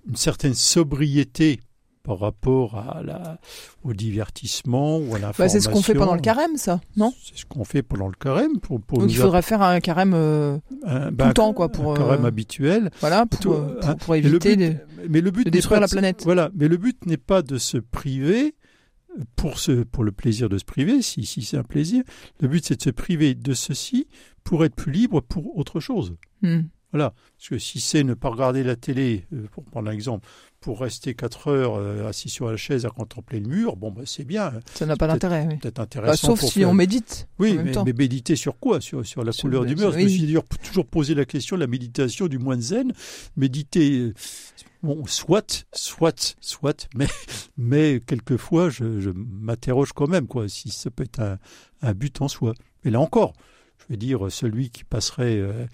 une 0.08 0.16
certaine 0.16 0.54
sobriété 0.54 1.60
par 2.04 2.20
rapport 2.20 2.78
à 2.78 3.02
la, 3.04 3.40
au 3.84 3.94
divertissement 3.94 4.98
ou 4.98 5.16
à 5.16 5.20
l'information. 5.20 5.44
Bah, 5.44 5.50
c'est 5.50 5.60
ce 5.60 5.70
qu'on 5.70 5.82
fait 5.82 5.94
pendant 5.94 6.16
le 6.16 6.22
carême, 6.22 6.58
ça, 6.58 6.82
non 6.98 7.14
C'est 7.24 7.38
ce 7.38 7.46
qu'on 7.46 7.64
fait 7.64 7.84
pendant 7.84 8.08
le 8.08 8.16
carême 8.16 8.60
pour, 8.60 8.82
pour 8.82 9.00
Donc 9.00 9.12
il 9.12 9.18
faudrait 9.18 9.42
faire 9.42 9.62
un 9.62 9.80
carême 9.80 10.14
euh, 10.14 10.58
tout 10.58 10.88
ben, 11.14 11.28
le 11.28 11.34
temps, 11.34 11.54
quoi, 11.54 11.70
pour, 11.70 11.94
un 11.94 11.96
carême 11.98 12.26
euh, 12.26 12.28
habituel. 12.28 12.92
voilà, 13.00 13.26
pour, 13.26 13.40
Tout- 13.40 13.54
euh, 13.54 13.80
pour, 13.80 13.90
hein, 13.90 13.96
pour 13.96 14.14
Mais 14.14 14.22
le 14.22 14.30
éviter 14.30 14.56
but, 14.56 14.66
de... 14.66 14.78
mais 15.10 15.22
le 15.22 15.32
but 15.32 15.46
de 15.46 15.50
détruire 15.50 15.78
pas 15.80 15.86
la 15.86 15.88
planète. 15.88 16.22
Voilà, 16.24 16.50
mais 16.56 16.68
le 16.68 16.78
but 16.78 17.06
n'est 17.06 17.18
pas 17.18 17.42
de 17.42 17.58
se 17.58 17.78
priver 17.78 18.56
pour 19.36 19.60
ce, 19.60 19.84
pour 19.84 20.04
le 20.04 20.12
plaisir 20.12 20.50
de 20.50 20.58
se 20.58 20.66
priver, 20.66 21.02
si, 21.02 21.26
si 21.26 21.42
c'est 21.44 21.58
un 21.58 21.64
plaisir. 21.64 22.04
Le 22.40 22.48
but 22.48 22.66
c'est 22.66 22.78
de 22.78 22.82
se 22.82 22.90
priver 22.90 23.36
de 23.36 23.54
ceci 23.54 24.08
pour 24.44 24.66
être 24.66 24.76
plus 24.76 24.92
libre 24.92 25.22
pour 25.22 25.58
autre 25.58 25.80
chose. 25.80 26.16
Hmm. 26.42 26.62
Voilà, 26.92 27.14
parce 27.38 27.50
que 27.50 27.58
si 27.58 27.80
c'est 27.80 28.04
ne 28.04 28.14
pas 28.14 28.30
regarder 28.30 28.64
la 28.64 28.76
télé, 28.76 29.26
euh, 29.34 29.46
pour 29.52 29.64
prendre 29.64 29.90
un 29.90 29.94
exemple, 29.94 30.28
pour 30.60 30.82
rester 30.82 31.16
4 31.16 31.48
heures 31.48 31.76
euh, 31.76 32.08
assis 32.08 32.30
sur 32.30 32.50
la 32.52 32.58
chaise 32.58 32.86
à 32.86 32.90
contempler 32.90 33.40
le 33.40 33.48
mur, 33.48 33.78
bon, 33.78 33.92
bah, 33.92 34.02
c'est 34.06 34.26
bien, 34.26 34.52
Ça 34.76 34.86
n'a 34.86 34.96
pas 34.98 35.08
d'intérêt, 35.08 35.48
oui. 35.50 35.58
peut-être 35.58 35.78
Bah, 35.78 35.84
intéressant. 35.84 36.28
sauf 36.28 36.40
pour 36.42 36.50
si 36.52 36.60
faire- 36.60 36.70
on 36.70 36.74
médite. 36.74 37.28
Oui, 37.40 37.52
en 37.52 37.56
même 37.56 37.66
mais, 37.66 37.72
temps. 37.72 37.86
mais 37.86 37.94
méditer 37.94 38.36
sur 38.36 38.60
quoi? 38.60 38.82
Sur, 38.82 39.06
sur 39.06 39.24
la 39.24 39.32
Sur- 39.32 39.44
couleur 39.44 39.66
du 39.66 39.76
mur 39.76 39.92
Je 39.94 40.00
me 40.00 40.08
suis 40.08 40.22
d'ailleurs 40.24 40.44
toujours 40.64 40.86
posé 40.86 41.16
la 41.16 41.26
question 41.26 41.56
de 41.56 41.62
la 41.62 41.68
méditation 41.68 42.28
du 42.28 42.38
moine 42.38 42.62
zen. 42.62 42.92
Méditer, 43.38 44.00
euh, 44.00 44.14
bon, 44.84 45.06
soit, 45.08 45.66
soit, 45.74 46.36
soit, 46.42 46.88
mais, 46.96 47.08
mais 47.58 48.02
quelquefois, 48.06 48.70
je, 48.70 49.00
je 49.00 49.10
m'interroge 49.16 49.94
quand 49.94 50.08
même, 50.08 50.28
quoi, 50.28 50.48
si 50.50 50.70
ça 50.70 50.92
peut 50.92 51.04
être 51.04 51.20
un, 51.22 51.38
un 51.82 51.94
but 51.94 52.22
en 52.22 52.28
soi. 52.28 52.54
Mais 52.84 52.92
là 52.92 53.00
encore, 53.00 53.34
je 53.92 53.94
veux 53.94 53.98
dire, 53.98 54.32
celui 54.32 54.70
qui 54.70 54.86
passerait 54.86 55.38
euh, 55.38 55.66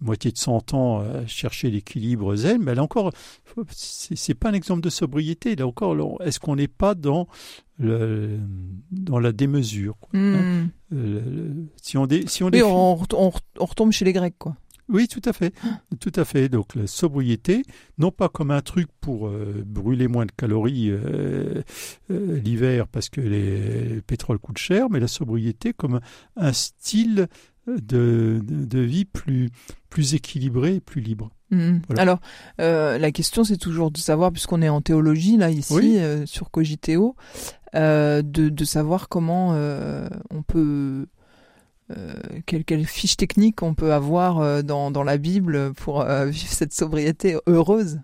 moitié 0.00 0.32
de 0.32 0.38
100 0.38 0.72
ans 0.72 1.00
à 1.00 1.26
chercher 1.26 1.70
l'équilibre 1.70 2.34
zen, 2.34 2.62
mais 2.62 2.74
là 2.74 2.82
encore, 2.82 3.12
c'est 3.70 4.32
pas 4.34 4.48
un 4.48 4.54
exemple 4.54 4.80
de 4.80 4.88
sobriété. 4.88 5.54
Là 5.56 5.66
encore, 5.66 6.22
est-ce 6.22 6.40
qu'on 6.40 6.56
n'est 6.56 6.68
pas 6.68 6.94
dans, 6.94 7.28
le, 7.78 8.38
dans 8.90 9.18
la 9.18 9.32
démesure 9.32 9.96
quoi, 10.00 10.18
Hmm. 10.18 10.68
Euh, 10.94 11.50
si 11.82 11.98
on, 11.98 12.06
dé- 12.06 12.24
si 12.28 12.42
on 12.44 12.46
Oui, 12.46 12.52
définit- 12.52 12.70
on, 12.72 12.92
on 13.12 13.28
ret- 13.30 13.40
on 13.58 13.64
retombe 13.66 13.92
chez 13.92 14.04
les 14.06 14.12
Grecs, 14.14 14.36
quoi. 14.38 14.56
Oui, 14.88 15.08
tout 15.08 15.20
à 15.24 15.32
fait. 15.32 15.52
Tout 15.98 16.12
à 16.14 16.24
fait. 16.24 16.48
Donc 16.48 16.76
la 16.76 16.86
sobriété, 16.86 17.62
non 17.98 18.12
pas 18.12 18.28
comme 18.28 18.52
un 18.52 18.60
truc 18.62 18.86
pour 19.00 19.26
euh, 19.26 19.64
brûler 19.66 20.06
moins 20.06 20.24
de 20.26 20.30
calories 20.30 20.90
euh, 20.90 21.60
euh, 22.12 22.38
l'hiver 22.38 22.86
parce 22.86 23.08
que 23.08 23.20
les, 23.20 23.88
le 23.96 24.00
pétrole 24.00 24.38
coûte 24.38 24.58
cher, 24.58 24.88
mais 24.88 25.00
la 25.00 25.08
sobriété 25.08 25.72
comme 25.72 25.98
un 26.36 26.52
style 26.52 27.26
de, 27.66 28.40
de, 28.44 28.64
de 28.64 28.78
vie 28.80 29.04
plus, 29.04 29.50
plus 29.90 30.14
équilibré 30.14 30.76
et 30.76 30.80
plus 30.80 31.00
libre. 31.00 31.30
Mhm. 31.50 31.82
Voilà. 31.88 32.02
Alors, 32.02 32.18
euh, 32.60 32.98
la 32.98 33.12
question, 33.12 33.44
c'est 33.44 33.56
toujours 33.56 33.90
de 33.90 33.98
savoir, 33.98 34.32
puisqu'on 34.32 34.62
est 34.62 34.68
en 34.68 34.80
théologie, 34.80 35.36
là, 35.36 35.50
ici, 35.50 35.72
Oui. 35.74 35.96
euh, 35.98 36.26
sur 36.26 36.50
Cogiteo, 36.50 37.14
euh, 37.74 38.22
de, 38.22 38.48
de 38.48 38.64
savoir 38.64 39.08
comment 39.08 39.52
on 40.30 40.42
peut... 40.42 41.06
Quelle, 42.46 42.64
quelle 42.64 42.84
fiche 42.84 43.16
technique 43.16 43.62
on 43.62 43.74
peut 43.74 43.92
avoir 43.92 44.64
dans, 44.64 44.90
dans 44.90 45.04
la 45.04 45.18
Bible 45.18 45.72
pour 45.74 46.04
vivre 46.26 46.52
cette 46.52 46.72
sobriété 46.72 47.36
heureuse 47.46 48.00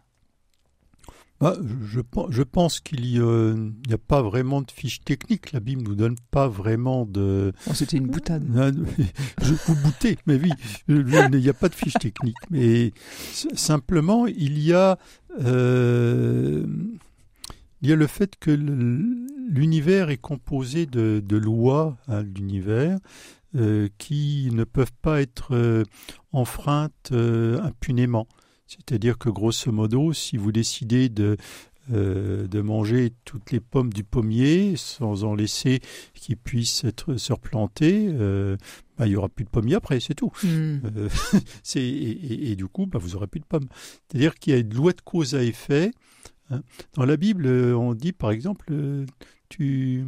Bah, 1.42 1.56
je, 1.60 1.86
je 1.96 2.00
pen- 2.00 2.26
je 2.30 2.42
pense 2.44 2.78
qu'il 2.80 3.04
y, 3.04 3.18
a- 3.18 3.52
il 3.54 3.72
n'y 3.88 3.92
a 3.94 3.98
pas 3.98 4.22
vraiment 4.22 4.62
de 4.62 4.70
fiche 4.70 5.00
technique. 5.00 5.50
La 5.52 5.58
Bible 5.60 5.82
nous 5.82 5.96
donne 5.96 6.14
pas 6.30 6.46
vraiment 6.48 7.04
de. 7.04 7.52
Bon, 7.66 7.74
C'était 7.74 7.96
une 7.96 8.06
boutade. 8.06 8.44
Ah, 8.56 8.70
Je 9.42 9.52
vous 9.66 9.74
boutez, 9.82 10.16
mais 10.26 10.36
oui, 10.36 10.50
il 10.88 11.04
n'y 11.04 11.48
a 11.48 11.52
pas 11.52 11.68
de 11.68 11.74
fiche 11.74 11.94
technique. 11.94 12.36
Mais 12.50 12.92
simplement, 13.54 14.26
il 14.28 14.58
y 14.60 14.72
a, 14.72 14.98
euh, 15.40 16.64
il 17.82 17.88
y 17.88 17.92
a 17.92 17.96
le 17.96 18.06
fait 18.06 18.36
que 18.38 18.50
l'univers 18.52 20.10
est 20.10 20.16
composé 20.18 20.86
de, 20.86 21.20
de 21.26 21.36
lois, 21.36 21.96
hein, 22.08 22.22
l'univers, 22.22 22.98
euh, 23.56 23.88
qui 23.98 24.48
ne 24.52 24.64
peuvent 24.64 24.92
pas 25.02 25.20
être 25.20 25.54
euh, 25.54 25.82
enfreintes 26.32 27.10
euh, 27.12 27.60
impunément. 27.62 28.26
C'est-à-dire 28.66 29.18
que 29.18 29.28
grosso 29.28 29.70
modo, 29.72 30.12
si 30.12 30.36
vous 30.36 30.52
décidez 30.52 31.08
de 31.08 31.36
euh, 31.92 32.46
de 32.46 32.60
manger 32.60 33.12
toutes 33.24 33.50
les 33.50 33.58
pommes 33.58 33.92
du 33.92 34.04
pommier 34.04 34.76
sans 34.76 35.24
en 35.24 35.34
laisser 35.34 35.80
qui 36.14 36.36
puissent 36.36 36.84
être 36.84 37.16
se 37.16 37.32
replanter, 37.32 38.06
euh, 38.08 38.56
bah, 38.96 39.08
il 39.08 39.12
y 39.12 39.16
aura 39.16 39.28
plus 39.28 39.44
de 39.44 39.50
pommiers 39.50 39.74
après, 39.74 39.98
c'est 39.98 40.14
tout. 40.14 40.30
Hmm. 40.44 40.78
Euh, 40.96 41.08
et, 41.74 41.80
et- 41.80 42.52
et 42.52 42.56
du 42.56 42.66
coup, 42.68 42.86
bah, 42.86 42.98
vous 43.00 43.16
aurez 43.16 43.26
plus 43.26 43.40
de 43.40 43.44
pommes. 43.46 43.66
C'est-à-dire 44.08 44.36
qu'il 44.36 44.52
y 44.52 44.56
a 44.56 44.60
une 44.60 44.72
loi 44.72 44.92
de 44.92 45.00
cause 45.00 45.34
à 45.34 45.42
effet. 45.42 45.90
hein. 46.50 46.62
Dans 46.94 47.04
la 47.04 47.16
Bible, 47.16 47.46
on 47.48 47.94
dit 47.94 48.12
par 48.12 48.30
exemple, 48.30 48.72
tu 49.48 50.04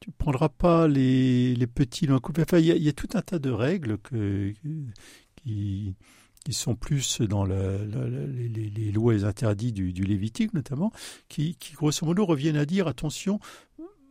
tu 0.00 0.12
prendras 0.12 0.48
pas 0.48 0.86
les, 0.86 1.56
les 1.56 1.66
petits 1.66 2.06
dans 2.06 2.14
un 2.14 2.20
couple. 2.20 2.42
Enfin, 2.42 2.58
il 2.58 2.66
y, 2.66 2.84
y 2.84 2.88
a 2.88 2.92
tout 2.92 3.08
un 3.14 3.20
tas 3.20 3.40
de 3.40 3.50
règles 3.50 3.98
que, 3.98 4.52
qui, 5.36 5.94
qui 6.44 6.52
sont 6.52 6.74
plus 6.74 7.20
dans 7.20 7.44
les, 7.44 8.92
lois 8.92 9.24
interdits 9.24 9.72
du, 9.72 10.04
Lévitique 10.04 10.54
notamment, 10.54 10.92
qui, 11.28 11.56
grosso 11.74 12.04
modo 12.06 12.24
reviennent 12.24 12.56
à 12.56 12.64
dire 12.64 12.86
attention, 12.88 13.40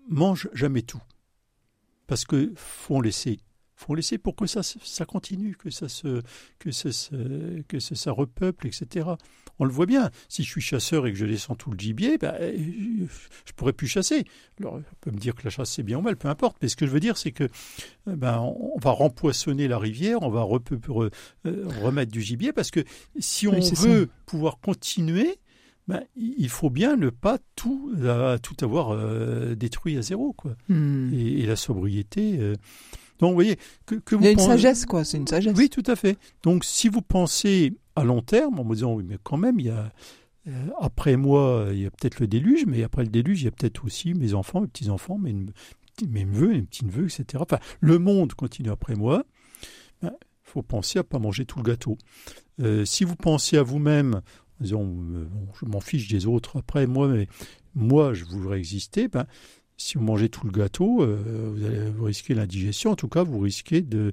mange 0.09 0.49
jamais 0.53 0.81
tout, 0.81 1.01
parce 2.05 2.25
que 2.25 2.53
faut 2.55 3.01
laisser, 3.01 3.39
faut 3.77 3.95
laisser 3.95 4.17
pour 4.17 4.35
que 4.35 4.45
ça, 4.47 4.61
continue, 5.05 5.55
que 5.55 5.69
ça 5.69 5.87
se, 5.87 6.21
que 6.59 6.71
ça, 6.71 6.91
se- 6.91 7.61
que 7.67 7.79
ça, 7.79 7.95
ça 7.95 8.11
repeuple, 8.11 8.67
etc. 8.67 9.07
On 9.59 9.65
le 9.65 9.71
voit 9.71 9.85
bien. 9.85 10.09
Si 10.29 10.43
je 10.43 10.49
suis 10.49 10.61
chasseur 10.61 11.07
et 11.07 11.11
que 11.13 11.17
je 11.17 11.25
descends 11.25 11.55
tout 11.55 11.71
le 11.71 11.77
gibier, 11.79 12.17
ben, 12.17 12.35
je, 12.39 13.53
pourrais 13.55 13.73
plus 13.73 13.87
chasser. 13.87 14.25
Alors, 14.59 14.75
on 14.75 14.83
peut 15.01 15.11
me 15.11 15.17
dire 15.17 15.35
que 15.35 15.43
la 15.43 15.49
chasse 15.49 15.71
c'est 15.71 15.83
bien 15.83 15.97
ou 15.99 16.01
mal, 16.01 16.17
peu 16.17 16.27
importe. 16.27 16.57
Mais 16.61 16.67
ce 16.67 16.75
que 16.75 16.85
je 16.85 16.91
veux 16.91 16.99
dire, 16.99 17.17
c'est 17.17 17.31
que 17.31 17.43
euh, 18.07 18.15
ben, 18.15 18.39
on 18.39 18.77
va 18.79 18.91
rempoissonner 18.91 19.67
la 19.67 19.77
rivière, 19.77 20.21
on 20.23 20.29
va 20.29 20.41
euh, 20.41 21.09
remettre 21.81 22.11
du 22.11 22.21
gibier, 22.21 22.51
parce 22.53 22.71
que 22.71 22.81
si 23.19 23.47
on 23.47 23.53
Oui, 23.53 23.63
c'est 23.63 23.75
ça. 23.75 23.87
veut 23.87 24.09
pouvoir 24.25 24.59
continuer, 24.59 25.37
ben, 25.87 26.03
il 26.17 26.49
faut 26.49 26.69
bien 26.69 26.97
ne 26.97 27.09
pas 27.09 27.37
tout, 27.55 27.93
tout 28.43 28.65
avoir 28.65 28.91
euh, 28.91 29.55
détruit 29.55 29.97
à 29.97 30.01
zéro, 30.01 30.33
quoi. 30.33 30.55
Hmm. 30.67 31.13
Et, 31.13 31.39
et 31.41 31.45
la 31.45 31.55
sobriété. 31.55 32.37
euh, 32.39 32.55
Donc, 33.19 33.29
vous 33.29 33.35
voyez, 33.35 33.57
que, 33.85 33.95
que 33.95 34.15
vous 34.15 34.21
Il 34.21 34.25
y 34.25 34.27
a 34.27 34.31
une 34.31 34.37
pensez- 34.37 34.47
sagesse, 34.47 34.85
quoi. 34.85 35.03
C'est 35.03 35.17
une 35.17 35.27
sagesse. 35.27 35.55
oui, 35.57 35.69
tout 35.69 35.83
à 35.87 35.95
fait. 35.95 36.17
Donc, 36.43 36.63
si 36.65 36.87
vous 36.89 37.01
pensez 37.01 37.73
à 37.95 38.03
long 38.03 38.21
terme, 38.21 38.59
en 38.59 38.63
me 38.63 38.75
disant, 38.75 38.93
oui, 38.93 39.03
mais 39.07 39.17
quand 39.23 39.37
même, 39.37 39.59
il 39.59 39.65
y 39.67 39.69
a, 39.69 39.91
euh, 40.47 40.51
après 40.79 41.15
moi, 41.17 41.67
il 41.71 41.79
y 41.79 41.85
a 41.85 41.91
peut-être 41.91 42.19
le 42.19 42.27
déluge, 42.27 42.65
mais 42.67 42.83
après 42.83 43.03
le 43.03 43.09
déluge, 43.09 43.41
il 43.41 43.45
y 43.45 43.47
a 43.47 43.51
peut-être 43.51 43.83
aussi 43.85 44.13
mes 44.13 44.33
enfants, 44.33 44.61
mes 44.61 44.67
petits-enfants, 44.67 45.17
mes, 45.17 45.33
mes 46.07 46.25
neveux, 46.25 46.49
mes 46.49 46.61
petits-neveux, 46.61 47.05
etc. 47.05 47.25
Enfin, 47.39 47.59
le 47.79 47.97
monde 47.99 48.33
continue 48.33 48.69
après 48.69 48.95
moi. 48.95 49.23
Il 50.03 50.11
faut 50.43 50.61
penser 50.61 50.99
à 50.99 51.03
pas 51.03 51.19
manger 51.19 51.45
tout 51.45 51.57
le 51.57 51.63
gâteau. 51.63 51.97
Euh, 52.61 52.85
si 52.85 53.03
vous 53.03 53.15
pensez 53.17 53.57
à 53.57 53.63
vous-même, 53.63 54.21
en 54.59 54.63
disant, 54.63 54.83
euh, 54.83 55.25
bon, 55.29 55.47
je 55.59 55.65
m'en 55.65 55.81
fiche 55.81 56.07
des 56.07 56.25
autres 56.25 56.57
après 56.59 56.87
moi, 56.87 57.07
mais 57.09 57.27
moi, 57.75 58.13
je 58.13 58.23
voudrais 58.23 58.57
exister, 58.59 59.07
ben, 59.09 59.25
si 59.77 59.97
vous 59.97 60.03
mangez 60.03 60.27
tout 60.29 60.45
le 60.45 60.51
gâteau, 60.51 61.01
euh, 61.01 61.51
vous 61.53 61.65
allez 61.65 61.89
vous 61.95 62.05
risquer 62.05 62.33
l'indigestion. 62.33 62.91
En 62.91 62.95
tout 62.95 63.07
cas, 63.07 63.23
vous 63.23 63.39
risquez 63.39 63.81
de, 63.81 64.11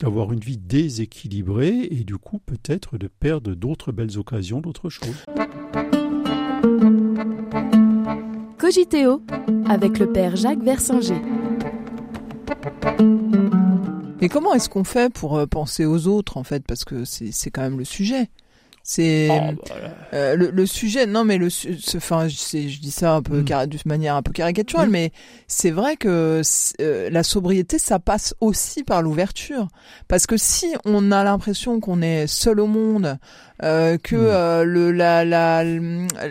d'avoir 0.00 0.32
une 0.32 0.40
vie 0.40 0.56
déséquilibrée 0.56 1.86
et 1.90 2.04
du 2.04 2.16
coup 2.16 2.38
peut-être 2.38 2.98
de 2.98 3.08
perdre 3.08 3.54
d'autres 3.54 3.92
belles 3.92 4.18
occasions, 4.18 4.60
d'autres 4.60 4.88
choses. 4.88 5.24
Cogiteo 8.58 9.22
avec 9.66 9.98
le 9.98 10.10
père 10.10 10.36
Jacques 10.36 10.62
Versinger. 10.62 11.20
Mais 14.20 14.28
comment 14.28 14.54
est-ce 14.54 14.68
qu'on 14.68 14.84
fait 14.84 15.12
pour 15.12 15.36
euh, 15.36 15.46
penser 15.46 15.84
aux 15.84 16.06
autres, 16.06 16.36
en 16.36 16.44
fait? 16.44 16.64
Parce 16.64 16.84
que 16.84 17.04
c'est 17.04 17.32
c'est 17.32 17.50
quand 17.50 17.62
même 17.62 17.78
le 17.78 17.84
sujet. 17.84 18.30
C'est 18.84 19.28
Ah, 19.30 19.50
euh, 20.12 20.34
le, 20.36 20.50
le 20.50 20.66
sujet. 20.66 21.06
Non, 21.06 21.24
mais 21.24 21.38
le, 21.38 21.48
enfin, 21.96 22.26
je, 22.28 22.36
sais- 22.36 22.68
je 22.68 22.80
dis 22.80 22.90
ça 22.90 23.14
un 23.14 23.22
peu 23.22 23.40
Mm. 23.42 23.44
de 23.66 23.78
manière 23.86 24.16
un 24.16 24.22
peu 24.22 24.32
caricaturale, 24.32 24.88
mais 24.90 25.12
c'est 25.46 25.70
vrai 25.70 25.96
que 25.96 26.42
euh, 26.80 27.10
la 27.10 27.22
sobriété, 27.22 27.78
ça 27.78 27.98
passe 27.98 28.34
aussi 28.40 28.82
par 28.82 29.02
l'ouverture. 29.02 29.68
Parce 30.08 30.26
que 30.26 30.36
si 30.36 30.66
on 30.84 31.12
a 31.12 31.22
l'impression 31.24 31.78
qu'on 31.80 32.02
est 32.02 32.26
seul 32.26 32.58
au 32.60 32.66
monde, 32.66 33.18
euh, 33.62 33.96
que 33.96 34.16
Mm. 34.16 34.18
euh, 34.30 34.64
le, 34.64 34.90
la, 34.92 35.24
la, 35.24 35.64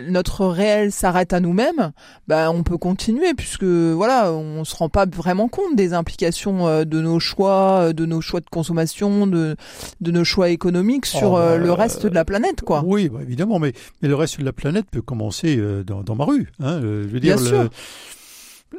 notre 0.08 0.46
réel 0.46 0.92
s'arrête 0.92 1.32
à 1.32 1.40
nous-mêmes, 1.40 1.92
bah, 2.28 2.50
on 2.50 2.62
peut 2.62 2.76
continuer 2.78 3.34
puisque 3.34 3.64
voilà, 3.64 4.32
on 4.32 4.64
se 4.64 4.76
rend 4.76 4.88
pas 4.88 5.06
vraiment 5.06 5.48
compte 5.48 5.74
des 5.76 5.94
implications 5.94 6.66
euh, 6.68 6.84
de 6.84 7.00
nos 7.00 7.18
choix, 7.20 7.80
euh, 7.88 7.92
de 7.92 8.04
nos 8.06 8.20
choix 8.20 8.40
de 8.40 8.48
consommation, 8.50 9.26
de, 9.26 9.56
de 10.00 10.10
nos 10.10 10.24
choix 10.24 10.50
économiques 10.50 11.06
sur 11.06 11.32
Oh, 11.32 11.36
bah, 11.36 11.40
euh, 11.52 11.58
le 11.58 11.72
reste 11.72 12.06
de 12.06 12.14
la 12.14 12.24
planète, 12.24 12.60
quoi. 12.62 12.82
Oui, 12.86 13.08
bah, 13.08 13.20
évidemment, 13.22 13.58
mais, 13.58 13.72
mais 14.02 14.08
le 14.08 14.14
reste 14.14 14.38
de 14.40 14.44
la 14.44 14.52
planète 14.52 14.86
peut 14.90 15.02
commencer 15.02 15.56
euh, 15.58 15.82
dans, 15.84 16.02
dans 16.02 16.14
ma 16.14 16.24
rue. 16.24 16.50
Hein, 16.60 16.80
euh, 16.82 17.04
je 17.04 17.08
veux 17.08 17.20
Bien 17.20 17.36
dire, 17.36 17.46
sûr. 17.46 17.62
le- 17.64 17.70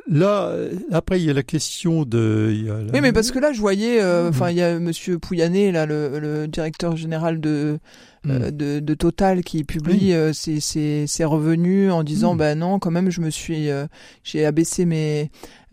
là, 0.08 0.48
euh, 0.48 0.72
après, 0.92 1.20
il 1.20 1.26
y 1.26 1.30
a 1.30 1.34
la 1.34 1.44
question 1.44 2.04
de. 2.04 2.50
il 2.52 2.66
y 2.66 2.70
a 2.70 2.74
la- 2.74 2.92
Oui, 2.94 3.02
mais 3.02 3.14
parce 3.14 3.32
que 3.32 3.40
là, 3.40 3.52
je 3.54 3.60
voyais, 3.62 4.02
euh, 4.02 4.24
Mhm. 4.24 4.30
enfin, 4.30 4.50
il 4.50 4.58
y 4.58 4.62
a 4.62 4.80
Monsieur 4.80 5.20
Pouyanné, 5.20 5.72
là, 5.72 5.86
le, 5.86 6.20
le 6.20 6.48
directeur 6.48 6.96
général 6.98 7.40
de, 7.40 7.78
euh, 8.30 8.52
de, 8.52 8.80
de 8.80 8.94
Total, 8.94 9.44
qui 9.44 9.64
publie 9.64 9.98
Oui. 10.08 10.14
euh, 10.14 10.34
ses, 10.34 10.60
ses, 10.60 11.06
ses 11.08 11.26
revenus 11.26 11.92
en 11.92 12.04
disant, 12.04 12.34
Mhm. 12.34 12.38
ben 12.40 12.60
non, 12.60 12.80
quand 12.80 12.92
même, 12.92 13.10
je 13.10 13.22
me 13.22 13.30
suis, 13.30 13.70
euh, 13.70 13.86
j'ai 14.24 14.46
abaissé 14.46 14.86
mes 14.86 15.30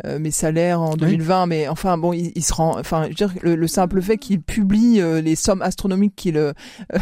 euh, 0.07 0.19
mes 0.19 0.31
salaires 0.31 0.81
en 0.81 0.93
Oui. 0.93 0.97
2020, 1.01 1.45
mais 1.45 1.69
enfin 1.69 1.99
bon, 1.99 2.15
il, 2.15 2.33
il 2.35 2.43
se 2.43 2.55
rend, 2.55 2.79
enfin, 2.79 3.03
je 3.05 3.09
veux 3.09 3.15
dire, 3.15 3.35
le, 3.43 3.55
le 3.55 3.67
simple 3.69 4.01
fait 4.01 4.17
qu'il 4.17 4.41
publie 4.41 4.99
euh, 4.99 5.21
les 5.21 5.37
sommes 5.37 5.61
astronomiques 5.61 6.15
qu'il 6.17 6.39
euh, 6.39 6.55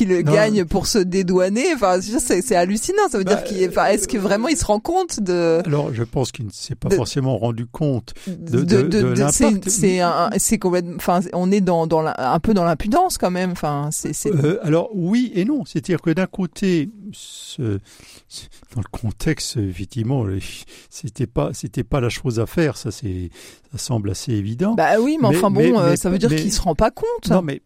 Non. 0.00 0.20
gagne 0.32 0.64
pour 0.64 0.86
se 0.86 0.98
dédouaner, 0.98 1.64
enfin, 1.74 1.98
c'est 2.00 2.40
c'est 2.42 2.54
hallucinant. 2.56 3.08
Ça 3.10 3.18
veut 3.18 3.24
Bah, 3.24 3.34
dire 3.34 3.44
qu'il, 3.44 3.68
enfin, 3.68 3.86
est-ce 3.86 4.06
que 4.06 4.16
vraiment 4.16 4.46
il 4.48 4.56
se 4.56 4.64
rend 4.64 4.78
compte 4.80 5.20
de 5.20 5.60
Alors, 5.66 5.92
je 5.92 6.04
pense 6.04 6.30
qu'il 6.30 6.46
ne 6.46 6.50
s'est 6.52 6.74
pas 6.76 6.88
de- 6.88 6.94
forcément 6.94 7.36
rendu 7.36 7.66
compte. 7.66 8.14
de, 8.28 8.60
de- 8.60 8.82
de, 8.82 8.82
de 8.82 9.14
de- 9.14 9.26
c'est 9.68 10.00
c'est 10.38 10.58
complètement 10.58 10.94
enfin 10.96 11.20
on 11.32 11.50
est 11.50 11.60
dans 11.60 11.86
dans 11.86 12.00
la- 12.02 12.32
un 12.32 12.38
peu 12.38 12.54
dans 12.54 12.64
l'impudence 12.64 13.18
quand 13.18 13.30
même 13.32 13.50
enfin 13.50 13.88
c'est 13.90 14.12
c'est 14.12 14.30
Euh, 14.54 14.58
alors 14.62 14.90
oui 14.94 15.30
et 15.34 15.44
non, 15.44 15.64
c'est-à-dire 15.64 16.00
que 16.00 16.10
d'un 16.10 16.26
côté, 16.26 16.88
ce- 17.12 17.78
ce- 18.28 18.46
dans 18.74 18.80
le 18.80 18.88
contexte, 18.90 19.56
effectivement, 19.56 20.26
c'était 20.90 21.26
pas, 21.26 21.52
c'était 21.54 21.84
pas 21.84 22.00
la 22.00 22.08
chose 22.08 22.40
à 22.40 22.46
faire. 22.46 22.76
Ça, 22.76 22.90
c'est, 22.90 23.30
ça 23.72 23.78
semble 23.78 24.10
assez 24.10 24.32
évident. 24.32 24.74
bah 24.74 25.00
oui 25.00 25.18
mais, 25.20 25.30
mais- 25.30 25.36
enfin 25.36 25.50
bon 25.50 25.60
mais- 25.60 25.78
euh, 25.78 25.90
mais- 25.90 25.96
ça 25.96 26.10
veut 26.10 26.18
dire 26.18 26.30
qu'il 26.42 26.52
se 26.52 26.60
rend 26.60 26.74
pas 26.74 26.90
compte 26.90 27.28
Non, 27.30 27.42
mais 27.42 27.62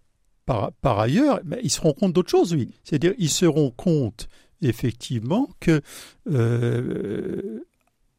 par, 0.47 0.73
par 0.81 0.99
ailleurs, 0.99 1.41
mais 1.45 1.61
ils 1.63 1.71
se 1.71 1.81
rendent 1.81 1.97
compte 1.97 2.13
d'autre 2.15 2.31
chose, 2.31 2.55
oui. 2.55 2.71
C'est-à-dire, 2.85 3.13
ils 3.19 3.29
se 3.29 3.45
rendent 3.47 3.77
compte, 3.77 4.29
effectivement, 4.63 5.49
que 5.61 5.83
euh, 6.31 7.61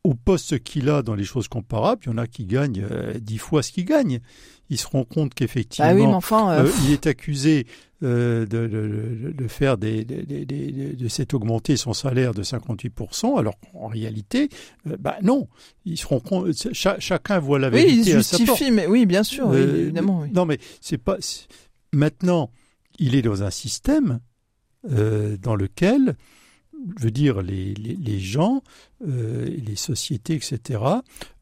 au 0.04 0.14
poste 0.14 0.60
qu'il 0.64 0.90
a 0.90 1.02
dans 1.02 1.16
les 1.16 1.24
choses 1.26 1.48
comparables, 1.48 2.02
il 2.06 2.10
y 2.10 2.14
en 2.14 2.18
a 2.18 2.28
qui 2.28 2.46
gagnent 2.46 2.86
euh, 2.90 3.14
dix 3.20 3.38
fois 3.38 3.62
ce 3.64 3.72
qu'il 3.72 3.86
gagne. 3.86 4.20
Ils 4.70 4.78
se 4.78 4.88
rendent 4.88 5.08
compte 5.08 5.34
qu'effectivement, 5.34 5.92
oui 5.94 6.04
enfin 6.06 6.52
euh, 6.52 6.66
euh, 6.66 6.72
il 6.86 6.92
est 6.94 7.08
accusé 7.08 7.66
euh, 8.04 8.46
de, 8.46 8.68
de- 8.68 9.32
de 9.36 9.48
faire 9.48 9.78
des, 9.78 10.06
des, 10.06 10.24
des- 10.24 10.46
des- 10.46 10.94
de 10.94 11.08
s'être 11.08 11.34
augmenté 11.34 11.76
son 11.76 11.94
salaire 11.94 12.34
de 12.34 12.44
58%, 12.44 13.38
alors 13.40 13.56
qu'en 13.60 13.88
réalité, 13.88 14.48
euh, 14.88 14.96
bah 15.00 15.18
non, 15.24 15.48
ils 15.86 15.98
se 15.98 16.06
rendent 16.08 16.24
compte, 16.24 16.54
cha- 16.74 17.00
chacun 17.00 17.40
voit 17.40 17.60
la 17.60 17.70
oui 17.70 17.82
il 17.82 17.86
vérité 18.04 18.12
justifie 18.12 18.72
mais 18.72 18.86
oui 18.88 19.06
bien 19.06 19.24
sûr 19.24 19.48
oui, 19.48 19.58
évidemment 19.58 20.22
oui. 20.22 20.30
Non, 20.34 20.46
mais 20.46 20.60
c'est 20.82 20.98
pas. 21.00 21.18
Maintenant, 21.92 22.52
il 23.00 23.16
est 23.16 23.22
dans 23.22 23.44
un 23.44 23.50
système 23.52 24.20
euh, 24.92 25.36
dans 25.38 25.56
lequel, 25.56 26.16
je 26.98 27.04
veux 27.06 27.12
dire, 27.12 27.42
les, 27.42 27.74
les, 27.74 27.96
les 27.96 28.20
gens, 28.20 28.62
euh, 29.08 29.46
les 29.46 29.76
sociétés, 29.76 30.36
etc., 30.36 30.80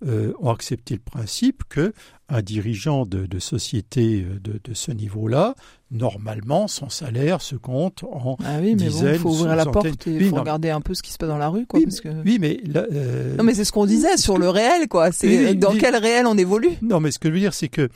euh, 0.06 0.34
ont 0.40 0.50
accepté 0.50 0.96
le 0.96 1.00
principe 1.02 1.64
que 1.70 1.94
un 2.30 2.42
dirigeant 2.42 3.06
de, 3.06 3.26
de 3.26 3.40
société 3.40 4.24
euh, 4.24 4.40
de, 4.40 4.60
de 4.64 4.74
ce 4.74 4.92
niveau-là, 4.92 5.56
normalement, 5.92 6.68
son 6.68 6.90
salaire 6.90 7.42
se 7.42 7.56
compte 7.56 8.04
en 8.04 8.36
Ah 8.44 8.58
oui, 8.62 8.76
mais 8.76 8.88
dizaines, 8.88 9.20
faut 9.20 9.30
ouvrir 9.30 9.56
la 9.56 9.66
porte 9.66 10.08
et 10.08 10.18
Oui, 10.18 10.30
faut 10.30 10.36
non. 10.36 10.42
regarder 10.42 10.70
un 10.72 10.82
peu 10.82 10.94
ce 10.94 11.02
qui 11.04 11.12
se 11.12 11.18
passe 11.18 11.30
dans 11.30 11.38
la 11.38 11.50
rue, 11.50 11.66
quoi. 11.66 11.80
oui, 11.80 11.86
parce 11.86 12.02
que... 12.02 12.10
mais, 12.10 12.22
oui, 12.26 12.38
mais 12.40 12.60
là, 12.66 12.86
euh, 12.92 13.36
Non, 13.38 13.44
mais 13.44 13.54
c'est 13.54 13.64
ce 13.66 13.72
qu'on 13.72 13.86
disait 13.86 14.18
sur 14.18 14.38
le 14.38 14.50
réel, 14.50 14.88
quoi. 14.88 15.12
C'est 15.12 15.54
dans 15.56 15.74
quel 15.76 15.96
réel 15.96 16.26
on 16.26 16.38
évolue? 16.38 16.72
Non, 16.82 17.00
mais 17.00 17.12
ce 17.12 17.20
que 17.20 17.30
je 17.30 17.34
veux 17.34 17.40
dire, 17.40 17.54
c'est 17.54 17.70
que 17.70 17.90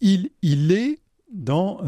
il, 0.00 0.30
il 0.42 0.72
est 0.72 0.98
dans 1.32 1.78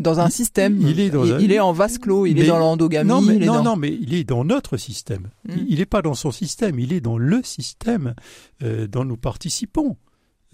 dans 0.00 0.18
un 0.18 0.26
Il- 0.28 0.32
système. 0.32 0.80
il 0.80 0.98
est 0.98 1.10
dans 1.10 1.24
il, 1.24 1.32
un- 1.34 1.38
il 1.38 1.52
est 1.52 1.60
en 1.60 1.72
vase 1.72 1.98
clos, 1.98 2.26
il 2.26 2.34
Mais- 2.34 2.40
est 2.42 2.46
dans 2.48 2.58
l'endogamie. 2.58 3.08
non, 3.08 3.20
mais, 3.20 3.36
il 3.36 3.42
est 3.42 3.46
non, 3.46 3.54
dans- 3.54 3.62
non, 3.62 3.76
mais 3.76 3.92
il 4.00 4.14
est 4.14 4.24
dans 4.24 4.44
notre 4.44 4.76
système. 4.76 5.28
Mm. 5.48 5.52
Il 5.68 5.78
n'est 5.78 5.86
pas 5.86 6.02
dans 6.02 6.14
son 6.14 6.32
système, 6.32 6.78
il 6.80 6.92
est 6.92 7.00
dans 7.00 7.18
le 7.18 7.42
système 7.44 8.14
euh, 8.62 8.86
dont 8.88 9.04
nous 9.04 9.16
participons. 9.16 9.96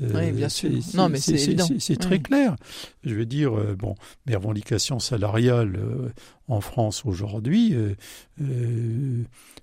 Euh, 0.03 0.11
Oui, 0.15 0.31
bien 0.33 0.51
sûr. 0.51 0.69
c'est- 0.83 0.95
Non, 0.95 1.09
mais 1.09 1.19
c'est 1.19 1.33
évident. 1.33 1.65
C'est 1.67 1.81
c'est 1.81 1.97
très 1.97 2.17
Oui. 2.17 2.23
clair. 2.23 2.55
Je 3.03 3.15
veux 3.15 3.25
dire, 3.25 3.57
euh, 3.57 3.75
bon, 3.75 3.95
mes 4.27 4.37
revendications 4.37 4.99
salariales 4.99 5.77
euh, 5.77 6.11
en 6.49 6.61
France 6.61 7.05
aujourd'hui, 7.07 7.75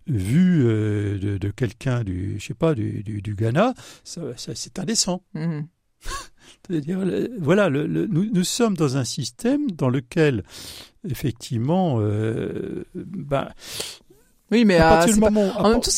vues 0.07 0.65
euh, 0.65 1.17
de, 1.19 1.37
de 1.37 1.49
quelqu'un 1.51 2.03
du, 2.03 2.37
je 2.39 2.45
sais 2.47 2.53
pas, 2.53 2.73
du, 2.73 3.03
du, 3.03 3.21
du 3.21 3.35
Ghana, 3.35 3.73
ça, 4.03 4.21
ça- 4.37 4.55
c'est 4.55 4.79
indécent. 4.79 5.21
Mhm. 5.35 5.67
C'est-à-dire, 6.67 6.99
le- 6.99 7.29
voilà, 7.39 7.69
le- 7.69 7.87
le- 7.87 8.07
nous, 8.07 8.25
nous 8.31 8.43
sommes 8.43 8.75
dans 8.75 8.97
un 8.97 9.03
système 9.03 9.69
dans 9.71 9.89
lequel, 9.89 10.43
effectivement, 11.09 11.97
euh, 11.99 12.85
ben, 12.95 13.49
Oui, 14.51 14.65
mais 14.65 14.77
à 14.77 15.01
euh, 15.01 15.05
du 15.05 15.19
moment, 15.19 15.51
en 15.57 15.69
même 15.69 15.79
temps, 15.81 15.89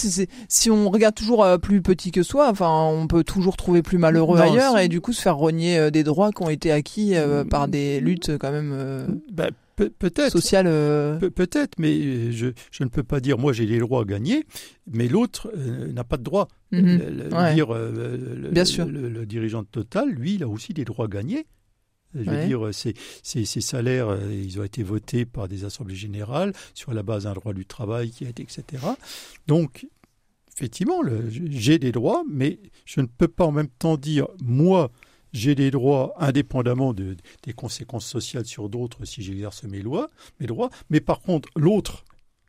si 0.48 0.72
on 0.72 0.90
regarde 0.90 1.16
toujours 1.16 1.44
euh, 1.44 1.58
plus 1.58 1.82
petit 1.82 2.12
que 2.12 2.24
soi, 2.24 2.50
enfin, 2.50 2.70
on 2.90 3.06
peut 3.08 3.24
toujours 3.24 3.58
trouver 3.58 3.82
plus 3.82 3.98
malheureux 3.98 4.38
Non, 4.38 4.44
ailleurs 4.44 4.78
et 4.78 4.88
du 4.88 5.02
coup 5.02 5.12
se 5.14 5.22
faire 5.22 5.36
renier 5.38 5.78
euh, 5.78 5.90
des 5.92 6.04
droits 6.04 6.32
qui 6.32 6.42
ont 6.44 6.50
été 6.50 6.72
acquis 6.72 7.16
euh, 7.16 7.44
par 7.44 7.68
des 7.68 8.00
luttes 8.00 8.30
euh, 8.30 8.38
quand 8.38 8.52
même 8.52 8.72
euh, 8.74 9.08
ben, 9.32 9.50
peut- 9.76 9.90
peut-être, 9.90 10.32
sociales. 10.32 10.68
euh, 10.68 11.18
Pe- 11.20 11.30
Peut-être, 11.30 11.78
mais 11.80 11.94
euh, 12.00 12.32
je, 12.32 12.48
je 12.72 12.84
ne 12.84 12.90
peux 12.90 13.04
pas 13.04 13.20
dire, 13.20 13.38
moi 13.38 13.54
j'ai 13.54 13.66
les 13.66 13.80
droits 13.80 14.02
à 14.02 14.06
gagner, 14.06 14.46
mais 14.92 15.08
l'autre 15.08 15.52
euh, 15.56 15.92
n'a 15.92 16.04
pas 16.04 16.18
de 16.18 16.24
droit. 16.24 16.48
mhm. 16.72 16.98
Le- 16.98 17.10
le- 17.30 17.34
Ouais. 17.36 17.54
dire, 17.54 17.74
euh, 17.74 18.18
le, 18.36 18.50
Bien 18.50 18.66
sûr. 18.66 18.86
Le, 18.86 19.26
dirigeant 19.26 19.62
de 19.64 19.68
Total, 19.68 20.10
lui, 20.10 20.36
il 20.36 20.44
a 20.44 20.48
aussi 20.48 20.74
des 20.74 20.86
droits 20.86 21.06
à 21.06 21.10
gagner. 21.10 21.46
Je 22.18 22.30
veux 22.30 22.46
dire, 22.48 22.70
ses- 22.74 22.94
ses 23.24 23.60
salaires, 23.62 24.18
ils 24.32 24.58
ont 24.62 24.64
été 24.64 24.84
votés 24.84 25.26
par 25.26 25.50
des 25.50 25.66
assemblées 25.66 25.96
générales 25.96 26.54
sur 26.74 26.94
la 26.94 27.04
base 27.04 27.24
d'un 27.26 27.34
droit 27.34 27.52
du 27.54 27.66
travail 27.66 28.10
qui 28.10 28.26
a 28.26 28.30
été, 28.30 28.42
etc. 28.44 28.64
Donc, 29.48 29.86
effectivement, 30.56 31.02
j'ai 31.50 31.78
des 31.78 31.92
droits, 31.92 32.24
mais 32.32 32.60
je 32.86 33.02
ne 33.02 33.06
peux 33.08 33.28
pas 33.28 33.44
en 33.46 33.52
même 33.52 33.68
temps 33.68 33.98
dire, 33.98 34.28
moi, 34.42 34.92
j'ai 35.36 35.54
des 35.54 35.70
droits 35.70 36.14
indépendamment 36.18 36.94
de- 36.94 37.18
des 37.44 37.52
conséquences 37.54 38.06
sociales 38.06 38.46
sur 38.46 38.70
d'autres 38.70 39.04
si 39.04 39.22
j'exerce 39.22 39.64
mes 39.64 39.82
lois, 39.82 40.10
mes 40.40 40.48
droits. 40.48 40.70
Mais 40.90 41.02
par 41.02 41.20
contre, 41.20 41.50
l'autre, 41.58 42.06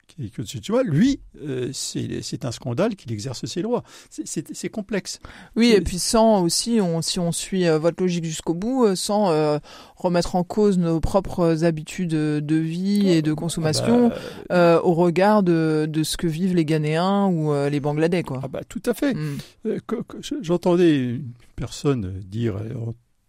qui- 0.07 0.31
que 0.31 0.43
tu 0.43 0.73
vois, 0.73 0.83
lui, 0.83 1.21
euh, 1.43 1.71
c'est 1.73 2.45
un 2.45 2.53
scandale 2.53 2.95
qu'il 2.97 3.13
exerce 3.13 3.45
ses 3.47 3.63
droits. 3.63 3.83
C'est- 4.09 4.69
complexe. 4.69 5.21
Oui, 5.57 5.73
et 5.77 5.81
puis 5.81 5.99
sans 5.99 6.43
aussi, 6.43 6.79
on, 6.81 7.03
si 7.03 7.19
on 7.19 7.33
suit 7.33 7.67
euh, 7.67 7.79
votre 7.79 8.03
logique 8.03 8.25
jusqu'au 8.25 8.55
bout, 8.55 8.85
euh, 8.85 8.95
sans 8.97 9.31
euh, 9.31 9.59
remettre 9.97 10.35
en 10.37 10.45
cause 10.45 10.79
nos 10.79 11.01
propres 11.01 11.65
habitudes 11.65 12.11
de 12.11 12.57
vie 12.57 13.09
et 13.09 13.23
de 13.23 13.33
consommation 13.33 14.11
Ah 14.13 14.19
bah, 14.49 14.81
au 14.85 14.95
regard 14.95 15.43
de, 15.43 15.87
de 15.89 16.03
ce 16.03 16.17
que 16.17 16.27
vivent 16.27 16.55
les 16.55 16.65
Ghanéens 16.65 17.27
ou 17.27 17.53
les 17.69 17.81
Bangladais, 17.81 18.23
quoi. 18.23 18.41
ah 18.43 18.49
bah, 18.49 18.61
tout 18.69 18.83
à 18.87 18.95
fait. 18.95 19.15
Mm. 19.15 19.39
Euh, 19.67 19.79
je- 20.21 20.35
J'entendais 20.43 20.97
une 20.97 21.33
personne 21.57 22.21
dire, 22.21 22.57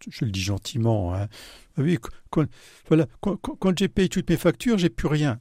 je 0.09 0.25
le 0.25 0.31
dis 0.31 0.41
gentiment, 0.41 1.13
hein, 1.15 1.27
Ah 1.77 1.81
oui, 1.83 1.97
qu- 1.97 2.09
quand, 2.29 2.45
voilà, 2.87 3.05
quand 3.21 3.77
j'ai 3.77 3.87
payé 3.87 4.09
toutes 4.09 4.29
mes 4.29 4.37
factures, 4.37 4.77
j'ai 4.77 4.89
plus 4.89 5.07
rien. 5.07 5.39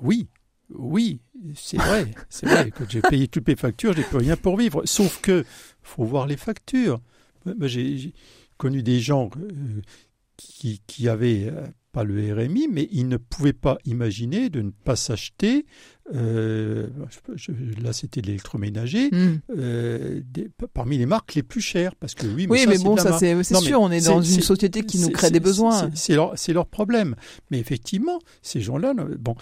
Oui, 0.00 0.28
oui, 0.74 1.20
c'est 1.54 1.76
vrai, 1.78 2.10
c'est 2.28 2.46
vrai. 2.46 2.70
Quand 2.70 2.84
j'ai 2.88 3.00
payé 3.02 3.28
toutes 3.28 3.46
mes 3.48 3.56
factures, 3.56 3.94
j'ai 3.94 4.02
plus 4.02 4.18
rien 4.18 4.36
pour 4.36 4.56
vivre. 4.56 4.82
Sauf 4.84 5.20
que 5.20 5.44
faut 5.82 6.04
voir 6.04 6.26
les 6.26 6.36
factures. 6.36 7.00
Moi, 7.46 7.68
j'ai 7.68 8.12
connu 8.58 8.82
des 8.82 9.00
gens 9.00 9.30
euh, 9.40 9.80
qui, 10.36 10.80
qui 10.86 11.08
avaient 11.08 11.48
euh, 11.50 11.66
pas 11.92 12.04
le 12.04 12.34
RMI, 12.34 12.68
mais 12.70 12.88
ils 12.92 13.08
ne 13.08 13.16
pouvaient 13.16 13.52
pas 13.54 13.78
imaginer 13.86 14.50
de 14.50 14.60
ne 14.62 14.70
pas 14.70 14.96
s'acheter. 14.96 15.64
euh, 16.14 16.88
là, 17.82 17.92
c'était 17.92 18.20
de 18.22 18.26
l'électroménager 18.26 19.10
Mm. 19.12 19.40
euh, 19.56 20.20
des- 20.24 20.48
parmi 20.74 20.96
les 20.98 21.06
marques 21.06 21.34
les 21.34 21.42
plus 21.42 21.60
chères. 21.60 21.94
Parce 21.96 22.14
que 22.14 22.26
oui, 22.26 22.46
mais, 22.46 22.52
Oui, 22.52 22.60
ça, 22.64 22.70
mais 22.70 22.78
bon, 22.78 22.96
ça 22.96 23.18
c'est 23.18 23.54
sûr, 23.56 23.80
on 23.80 23.90
est 23.90 24.04
dans 24.06 24.20
une 24.22 24.40
société 24.42 24.82
qui 24.82 24.98
nous 24.98 25.10
crée 25.10 25.30
des 25.30 25.40
besoins. 25.40 25.90
c'est- 25.94 26.14
leur, 26.14 26.34
leur 26.48 26.66
problème. 26.66 27.14
Mais 27.50 27.58
effectivement, 27.58 28.18
ces 28.42 28.60
gens-là, 28.60 28.94
bon, 29.18 29.34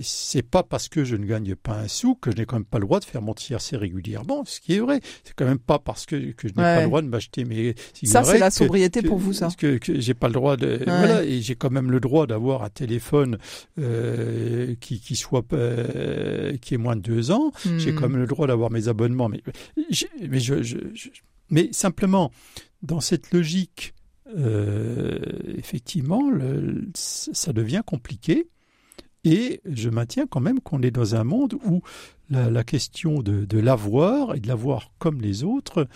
c'est 0.00 0.42
pas 0.42 0.62
parce 0.62 0.88
que 0.88 1.04
je 1.04 1.16
ne 1.16 1.24
gagne 1.24 1.54
pas 1.54 1.78
un 1.78 1.88
sou 1.88 2.14
que 2.14 2.30
je 2.30 2.36
n'ai 2.36 2.46
quand 2.46 2.56
même 2.56 2.64
pas 2.64 2.78
le 2.78 2.84
droit 2.86 3.00
de 3.00 3.04
faire 3.04 3.22
mon 3.22 3.34
tiercé 3.34 3.76
régulièrement, 3.76 4.44
ce 4.44 4.60
qui 4.60 4.74
est 4.74 4.80
vrai. 4.80 5.00
C'est 5.24 5.34
quand 5.34 5.44
même 5.44 5.58
pas 5.58 5.78
parce 5.78 6.06
que, 6.06 6.32
que 6.32 6.48
je 6.48 6.52
n'ai 6.54 6.62
pas 6.62 6.80
le 6.80 6.86
droit 6.86 7.02
de 7.02 7.06
m'acheter 7.08 7.44
mes 7.44 7.74
Ça, 7.74 7.82
c'est 7.92 8.06
cigarettes 8.06 8.40
la 8.40 8.50
sobriété 8.50 9.02
que- 9.02 9.08
pour 9.08 9.18
vous, 9.18 9.32
ça. 9.32 9.48
Que, 9.56 9.78
que 9.78 10.00
j'ai 10.00 10.14
pas 10.14 10.28
le 10.28 10.34
droit 10.34 10.56
de. 10.56 10.80
Voilà, 10.84 11.24
et 11.24 11.40
j'ai 11.40 11.54
quand 11.54 11.70
même 11.70 11.90
le 11.90 12.00
droit 12.00 12.26
d'avoir 12.26 12.62
un 12.64 12.70
téléphone 12.70 13.38
euh, 13.78 14.74
qui, 14.80 15.00
qui 15.00 15.16
soit 15.16 15.44
euh, 15.52 16.56
qui 16.58 16.74
ait 16.74 16.78
moins 16.78 16.96
de 16.96 17.02
deux 17.02 17.30
ans. 17.30 17.52
J'ai 17.78 17.92
Mm. 17.92 17.94
quand 17.96 18.08
même 18.08 18.20
le 18.20 18.26
droit 18.26 18.46
d'avoir 18.46 18.70
mes 18.70 18.88
abonnements, 18.88 19.28
mais, 19.28 19.42
j'ai- 19.90 20.08
mais, 20.28 20.40
je, 20.40 20.62
je- 20.62 20.78
je- 20.94 21.08
mais 21.50 21.68
simplement, 21.72 22.30
dans 22.82 23.00
cette 23.00 23.32
logique, 23.32 23.94
euh, 24.36 25.18
effectivement, 25.56 26.30
le- 26.30 26.88
ça 26.94 27.52
devient 27.52 27.82
compliqué. 27.86 28.48
Et 29.24 29.60
je 29.64 29.88
maintiens 29.88 30.26
quand 30.26 30.40
même 30.40 30.60
qu'on 30.60 30.82
est 30.82 30.90
dans 30.90 31.14
un 31.14 31.24
monde 31.24 31.54
où 31.64 31.82
la, 32.30 32.50
la 32.50 32.64
question 32.64 33.22
de, 33.22 33.44
de 33.44 33.58
l'avoir 33.58 34.34
et 34.34 34.40
de 34.40 34.48
l'avoir 34.48 34.90
comme 34.98 35.20
les 35.20 35.44
autres 35.44 35.88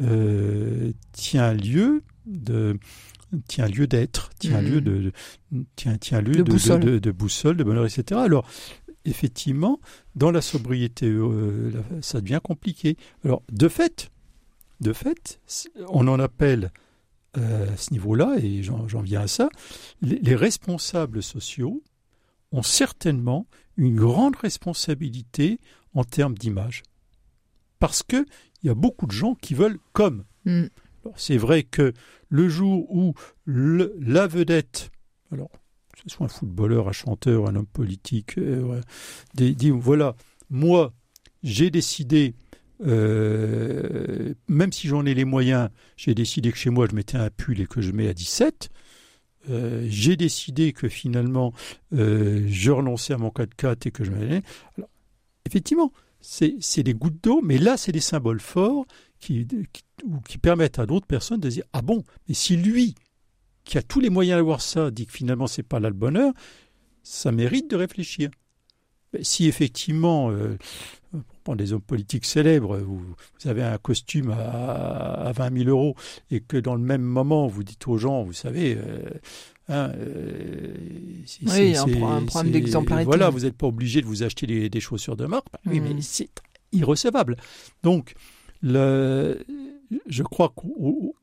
euh, 0.00 0.92
tient 1.12 1.52
lieu 1.54 2.02
de 2.26 2.78
tient 3.48 3.66
lieu 3.66 3.86
d'être, 3.88 4.30
tient 4.38 4.60
Mhm. 4.62 4.68
lieu 4.68 4.80
de, 4.80 5.12
de- 5.50 5.64
tient, 5.76 5.96
tient 5.98 6.20
lieu 6.20 6.34
De 6.36 6.42
de, 6.42 6.52
boussole. 6.52 6.80
de, 6.80 6.98
de 6.98 7.10
boussole, 7.10 7.56
de 7.56 7.64
bonheur, 7.64 7.84
etc. 7.86 8.20
Alors 8.22 8.46
effectivement, 9.04 9.80
dans 10.14 10.30
la 10.30 10.40
sobriété, 10.40 11.06
euh, 11.06 11.72
ça 12.00 12.20
devient 12.20 12.40
compliqué. 12.42 12.96
Alors 13.24 13.42
de 13.50 13.68
fait, 13.68 14.10
de 14.80 14.92
fait, 14.92 15.40
on 15.88 16.06
en 16.06 16.18
appelle 16.20 16.70
euh, 17.36 17.72
à 17.72 17.76
ce 17.76 17.92
niveau-là, 17.92 18.36
et 18.40 18.62
j'en 18.62 18.86
j'en 18.88 19.00
viens 19.02 19.22
à 19.22 19.26
ça, 19.26 19.48
les, 20.00 20.18
les 20.20 20.36
responsables 20.36 21.22
sociaux 21.22 21.82
ont 22.54 22.62
certainement 22.62 23.46
une 23.76 23.94
grande 23.96 24.36
responsabilité 24.36 25.58
en 25.92 26.04
termes 26.04 26.36
d'image. 26.38 26.82
Parce 27.80 28.02
qu'il 28.02 28.24
y 28.62 28.68
a 28.70 28.74
beaucoup 28.74 29.06
de 29.06 29.12
gens 29.12 29.34
qui 29.34 29.54
veulent 29.54 29.78
comme. 29.92 30.24
Mm. 30.44 30.64
C'est 31.16 31.36
vrai 31.36 31.64
que 31.64 31.92
le 32.30 32.48
jour 32.48 32.86
où 32.94 33.14
le- 33.44 33.94
la 34.00 34.26
vedette, 34.26 34.90
alors 35.30 35.50
que 35.50 36.00
ce 36.06 36.08
soit 36.16 36.26
un 36.26 36.28
footballeur, 36.30 36.88
un 36.88 36.92
chanteur, 36.92 37.48
un 37.48 37.56
homme 37.56 37.66
politique, 37.66 38.38
euh, 38.38 38.80
dit, 39.34 39.70
voilà, 39.70 40.14
moi 40.48 40.94
j'ai 41.42 41.70
décidé, 41.70 42.34
euh, 42.86 44.34
même 44.48 44.72
si 44.72 44.88
j'en 44.88 45.04
ai 45.04 45.14
les 45.14 45.24
moyens, 45.24 45.68
j'ai 45.96 46.14
décidé 46.14 46.50
que 46.52 46.58
chez 46.58 46.70
moi 46.70 46.86
je 46.90 46.94
mettais 46.96 47.18
un 47.18 47.30
pull 47.30 47.60
et 47.60 47.66
que 47.66 47.80
je 47.80 47.92
mets 47.92 48.08
à 48.08 48.14
17. 48.14 48.70
Euh, 49.50 49.86
j'ai 49.88 50.16
décidé 50.16 50.72
que 50.72 50.88
finalement 50.88 51.52
euh, 51.92 52.44
je 52.48 52.70
renonçais 52.70 53.12
à 53.12 53.18
mon 53.18 53.28
4x4 53.28 53.88
et 53.88 53.90
que 53.90 54.04
je 54.04 54.10
m'allais. 54.10 54.42
Alors, 54.76 54.88
effectivement, 55.44 55.92
c'est 56.20 56.82
des 56.82 56.94
gouttes 56.94 57.22
d'eau, 57.22 57.40
mais 57.42 57.58
là, 57.58 57.76
c'est 57.76 57.92
des 57.92 58.00
symboles 58.00 58.40
forts 58.40 58.86
qui, 59.20 59.46
qui, 60.26 60.38
permettent 60.38 60.78
à 60.78 60.86
d'autres 60.86 61.06
personnes 61.06 61.40
de 61.40 61.50
dire 61.50 61.64
Ah 61.74 61.82
bon, 61.82 62.02
mais 62.28 62.34
si 62.34 62.56
lui, 62.56 62.94
qui 63.64 63.76
a 63.76 63.82
tous 63.82 64.00
les 64.00 64.10
moyens 64.10 64.38
d'avoir 64.38 64.62
ça, 64.62 64.90
dit 64.90 65.06
que 65.06 65.12
finalement, 65.12 65.46
c'est 65.46 65.62
pas 65.62 65.80
là 65.80 65.88
le 65.88 65.94
bonheur, 65.94 66.32
ça 67.02 67.30
mérite 67.30 67.70
de 67.70 67.76
réfléchir. 67.76 68.30
Mais 69.12 69.22
si 69.22 69.46
effectivement, 69.46 70.30
euh, 70.30 70.56
des 71.54 71.72
hommes 71.74 71.82
politiques 71.82 72.24
célèbres, 72.24 72.78
vous, 72.78 72.98
vous 72.98 73.48
avez 73.48 73.62
un 73.62 73.76
costume 73.78 74.30
à, 74.30 75.26
à 75.28 75.32
20 75.32 75.58
000 75.64 75.68
euros 75.70 75.94
et 76.30 76.40
que 76.40 76.56
dans 76.56 76.74
le 76.74 76.80
même 76.80 77.02
moment, 77.02 77.46
vous 77.46 77.62
dites 77.62 77.86
aux 77.86 77.98
gens, 77.98 78.22
vous 78.24 78.32
savez, 78.32 78.76
euh, 78.78 79.02
hein, 79.68 79.92
euh, 79.96 80.74
c'est- 81.26 81.44
Oui, 81.46 81.76
un 81.76 82.22
problème 82.24 82.52
d'exemplarité. 82.52 83.04
Voilà, 83.04 83.28
vous 83.30 83.40
n'êtes 83.40 83.56
pas 83.56 83.66
obligé 83.66 84.00
de 84.00 84.06
vous 84.06 84.22
acheter 84.22 84.46
des, 84.46 84.70
des 84.70 84.80
chaussures 84.80 85.16
de 85.16 85.26
marque. 85.26 85.46
Bah 85.52 85.58
oui, 85.66 85.80
Mm. 85.80 85.84
mais 85.84 86.00
c'est 86.00 86.30
irrecevable. 86.72 87.36
Donc, 87.82 88.14
le, 88.62 89.44
je 90.06 90.22
crois 90.22 90.48
qu'au 90.56 91.14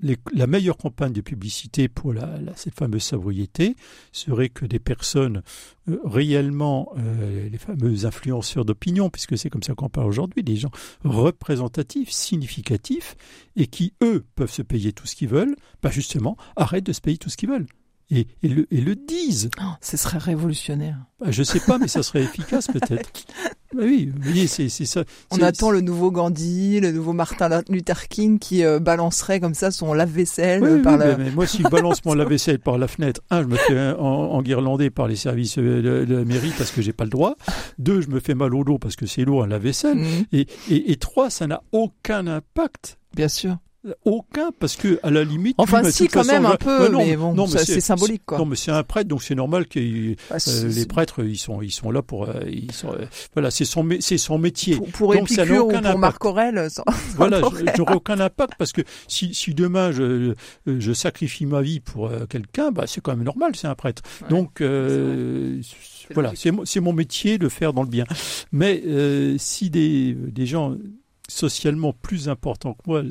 la 0.00 0.46
meilleure 0.46 0.76
campagne 0.76 1.12
de 1.12 1.20
publicité 1.20 1.88
pour 1.88 2.14
cette 2.56 2.74
fameuse 2.74 3.02
sobriété 3.02 3.76
serait 4.12 4.48
que 4.48 4.66
des 4.66 4.78
personnes 4.78 5.42
euh, 5.88 5.98
réellement, 6.04 6.92
euh, 6.98 7.48
les 7.48 7.58
fameux 7.58 8.04
influenceurs 8.04 8.64
d'opinion, 8.64 9.08
puisque 9.08 9.38
c'est 9.38 9.50
comme 9.50 9.62
ça 9.62 9.74
qu'on 9.74 9.88
parle 9.88 10.08
aujourd'hui, 10.08 10.42
des 10.42 10.56
gens 10.56 10.70
représentatifs, 11.04 12.10
significatifs, 12.10 13.16
et 13.56 13.66
qui, 13.66 13.94
eux, 14.02 14.24
peuvent 14.34 14.50
se 14.50 14.62
payer 14.62 14.92
tout 14.92 15.06
ce 15.06 15.14
qu'ils 15.14 15.28
veulent, 15.28 15.56
bah 15.82 15.90
justement, 15.90 16.36
arrêtent 16.56 16.86
de 16.86 16.92
se 16.92 17.00
payer 17.00 17.18
tout 17.18 17.30
ce 17.30 17.36
qu'ils 17.36 17.50
veulent 17.50 17.66
et, 18.10 18.26
le, 18.42 18.66
et, 18.70 18.80
le, 18.80 18.94
disent. 18.94 19.50
Oh, 19.60 19.72
ce 19.80 19.96
serait 19.96 20.18
révolutionnaire. 20.18 20.98
Bah, 21.20 21.30
je 21.30 21.42
sais 21.42 21.60
pas, 21.60 21.78
mais 21.78 21.88
ça 21.88 22.02
serait 22.02 22.22
efficace 22.22 22.66
peut-être. 22.68 23.10
Bah 23.74 23.82
oui, 23.86 24.12
vous 24.14 24.22
voyez, 24.22 24.46
c'est 24.46 24.68
ça. 24.68 25.02
On 25.32 25.42
attend 25.42 25.72
le 25.72 25.80
nouveau 25.80 26.12
Gandhi, 26.12 26.78
le 26.78 26.92
nouveau 26.92 27.12
Martin 27.12 27.60
Luther 27.68 28.06
King 28.06 28.38
qui 28.38 28.62
euh, 28.62 28.78
balancerait 28.78 29.40
comme 29.40 29.54
ça 29.54 29.72
son 29.72 29.94
lave-vaisselle 29.94 30.62
oui, 30.62 30.80
par 30.80 30.96
oui, 31.00 31.06
mais 31.18 31.32
moi, 31.32 31.44
si 31.44 31.58
je 31.60 31.68
balance 31.68 32.04
mon 32.04 32.14
lave-vaisselle 32.14 32.60
par 32.60 32.78
la 32.78 32.86
fenêtre, 32.86 33.20
un, 33.30 33.42
je 33.42 33.48
me 33.48 33.56
fais 33.56 33.90
enguirlander 33.98 34.90
par 34.90 35.08
les 35.08 35.16
services 35.16 35.58
euh, 35.58 36.04
de, 36.06 36.14
la 36.14 36.24
mairie 36.24 36.52
parce 36.56 36.70
que 36.70 36.82
j'ai 36.82 36.92
pas 36.92 37.02
le 37.02 37.10
droit. 37.10 37.34
Deux, 37.78 38.00
je 38.00 38.10
me 38.10 38.20
fais 38.20 38.34
mal 38.34 38.54
au 38.54 38.62
dos 38.62 38.78
parce 38.78 38.94
que 38.94 39.06
c'est 39.06 39.24
lourd 39.24 39.42
un 39.42 39.48
lave-vaisselle. 39.48 39.98
Mmh. 39.98 40.24
Et, 40.30 40.46
et, 40.70 40.92
et 40.92 40.96
trois, 40.96 41.28
ça 41.28 41.48
n'a 41.48 41.60
aucun 41.72 42.28
impact. 42.28 42.98
Bien 43.16 43.28
sûr. 43.28 43.56
Aucun, 44.06 44.50
parce 44.58 44.76
que 44.76 44.98
à 45.02 45.10
la 45.10 45.24
limite. 45.24 45.56
Enfin, 45.58 45.82
si, 45.90 46.08
quand 46.08 46.24
même 46.24 46.46
un 46.46 46.56
peu, 46.56 46.88
mais 46.90 47.16
bon, 47.16 47.46
c'est 47.46 47.80
symbolique, 47.80 48.22
quoi. 48.24 48.38
Non, 48.38 48.46
mais 48.46 48.56
c'est 48.56 48.70
un 48.70 48.82
prêtre, 48.82 49.08
donc 49.08 49.22
c'est 49.22 49.34
normal 49.34 49.66
que 49.66 50.14
ah, 50.30 50.36
euh, 50.48 50.68
les 50.68 50.86
prêtres, 50.86 51.22
ils 51.22 51.36
sont, 51.36 51.60
ils 51.60 51.70
sont 51.70 51.90
là 51.90 52.00
pour, 52.00 52.24
euh, 52.24 52.40
ils 52.50 52.72
sont, 52.72 52.92
euh, 52.92 53.04
voilà, 53.34 53.50
c'est 53.50 53.66
son, 53.66 53.86
c'est 54.00 54.16
son 54.16 54.38
métier. 54.38 54.76
Pour, 54.76 54.88
pour 54.88 55.14
donc, 55.14 55.30
Épicure 55.30 55.66
ou 55.66 55.70
pour 55.70 55.98
Marc 55.98 56.24
Aurèle, 56.24 56.68
voilà, 57.16 57.42
j'aurais 57.76 57.94
aucun 57.94 58.20
impact 58.20 58.54
parce 58.58 58.72
que 58.72 58.80
si, 59.06 59.34
si 59.34 59.52
demain 59.52 59.92
je, 59.92 60.34
je 60.66 60.92
sacrifie 60.92 61.44
ma 61.44 61.60
vie 61.60 61.80
pour 61.80 62.10
quelqu'un, 62.28 62.70
bah 62.70 62.84
c'est 62.86 63.02
quand 63.02 63.14
même 63.14 63.24
normal, 63.24 63.52
c'est 63.54 63.66
un 63.66 63.74
prêtre. 63.74 64.02
donc 64.30 64.62
voilà, 66.14 66.32
c'est 66.36 66.80
mon 66.80 66.92
métier 66.94 67.36
de 67.36 67.48
faire 67.50 67.74
dans 67.74 67.82
le 67.82 67.88
bien. 67.88 68.06
Mais 68.50 68.82
si 69.36 69.68
des, 69.68 70.14
des 70.14 70.46
gens 70.46 70.74
socialement 71.28 71.92
plus 71.92 72.28
importants 72.28 72.74
que 72.74 72.82
moi 72.86 73.02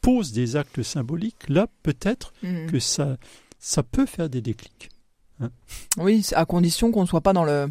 pose 0.00 0.32
des 0.32 0.56
actes 0.56 0.82
symboliques, 0.82 1.48
là, 1.48 1.66
peut-être 1.82 2.32
mm. 2.42 2.66
que 2.66 2.78
ça, 2.78 3.16
ça 3.58 3.82
peut 3.82 4.06
faire 4.06 4.28
des 4.28 4.40
déclics. 4.40 4.90
Hein. 5.40 5.50
oui, 5.96 6.26
à 6.34 6.44
condition 6.44 6.90
qu'on 6.90 7.02
ne 7.02 7.06
soit 7.06 7.22
pas 7.22 7.32
dans 7.32 7.44
le. 7.44 7.68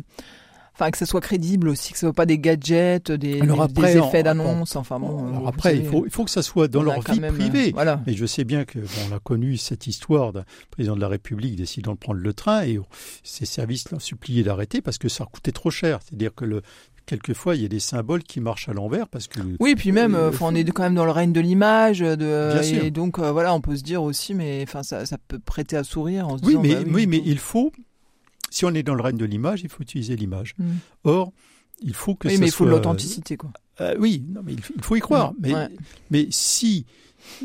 Enfin, 0.74 0.92
que 0.92 0.98
ça 0.98 1.06
soit 1.06 1.20
crédible 1.20 1.68
aussi, 1.68 1.92
que 1.92 2.00
ce 2.00 2.06
ne 2.06 2.12
soit 2.12 2.16
pas 2.16 2.26
des 2.26 2.40
gadgets, 2.40 3.12
des, 3.12 3.42
des, 3.42 3.98
effets 3.98 4.24
d'annonce. 4.24 4.78
Enfin 4.78 4.98
bon. 4.98 5.46
après, 5.46 5.76
il 5.78 5.86
faut, 5.86 6.06
il 6.06 6.12
faut 6.12 6.24
que 6.24 6.32
ça 6.32 6.42
soit 6.42 6.70
dans 6.70 6.82
leur 6.82 7.02
vie 7.02 7.20
privée. 7.20 7.72
voilà. 7.74 8.02
Mais 8.08 8.14
je 8.14 8.26
sais 8.26 8.46
bien 8.46 8.64
que 8.64 8.80
bon, 8.80 8.88
on 9.12 9.16
a 9.16 9.20
connu 9.20 9.58
cette 9.58 9.88
histoire 9.88 10.32
d'un 10.32 10.46
président 10.72 10.96
de 10.96 11.02
la 11.02 11.10
République 11.10 11.58
décidant 11.58 11.92
de 11.92 11.98
prendre 11.98 12.22
le 12.22 12.34
train 12.34 12.64
et 12.64 12.80
ses 13.24 13.46
services 13.46 13.92
l'ont 13.92 14.00
supplié 14.00 14.42
d'arrêter 14.42 14.80
parce 14.80 14.98
que 14.98 15.10
ça 15.10 15.26
coûtait 15.26 15.52
trop 15.52 15.70
cher. 15.70 16.00
C'est-à-dire 16.02 16.34
que 16.34 16.46
le, 16.46 16.62
quelquefois 17.10 17.56
il 17.56 17.64
y 17.64 17.66
a 17.66 17.68
des 17.68 17.80
symboles 17.80 18.22
qui 18.22 18.40
marchent 18.40 18.70
à 18.70 18.74
l'envers 18.74 19.08
parce 19.08 19.28
que 19.28 19.40
oui 19.60 19.74
puis 19.76 19.92
même 19.92 20.14
euh, 20.14 20.32
on 20.42 20.54
est 20.54 20.64
quand 20.70 20.84
même 20.84 20.94
dans 20.94 21.06
le 21.06 21.12
règne 21.12 21.34
de 21.34 21.42
l'image 21.42 22.00
de 22.02 22.62
et 22.86 22.92
donc 22.92 23.18
euh, 23.18 23.32
voilà 23.32 23.52
on 23.56 23.62
peut 23.62 23.76
se 23.76 23.82
dire 23.82 24.04
aussi 24.04 24.36
mais 24.36 24.62
enfin 24.62 24.84
ça, 24.84 25.08
ça, 25.08 25.18
peut 25.18 25.40
prêter 25.40 25.76
à 25.76 25.84
sourire 25.84 26.28
en 26.28 26.38
se 26.38 26.44
oui 26.44 26.50
disant, 26.50 26.62
mais 26.62 26.76
bah 26.76 26.92
oui, 26.94 27.08
mais 27.08 27.22
il 27.26 27.40
faut 27.40 27.72
si 28.52 28.64
on 28.66 28.74
est 28.76 28.84
dans 28.84 28.94
le 28.94 29.02
règne 29.02 29.18
de 29.18 29.26
l'image 29.26 29.62
il 29.64 29.70
faut 29.70 29.82
utiliser 29.82 30.16
l'image. 30.16 30.54
Mm. 30.60 30.72
or 31.06 31.34
il 31.82 31.96
faut 31.96 32.14
que 32.14 32.28
oui, 32.28 32.38
mais 32.38 32.48
il 32.48 32.52
faut 32.52 32.66
de 32.66 32.70
l'authenticité 32.70 33.38
quoi. 33.38 33.52
euh, 33.82 33.96
oui 33.98 34.24
non, 34.30 34.42
mais 34.44 34.54
il 34.54 34.84
faut 34.84 34.96
y 34.96 35.00
croire. 35.00 35.34
Mais 35.40 35.54
mais 36.12 36.28
si 36.30 36.86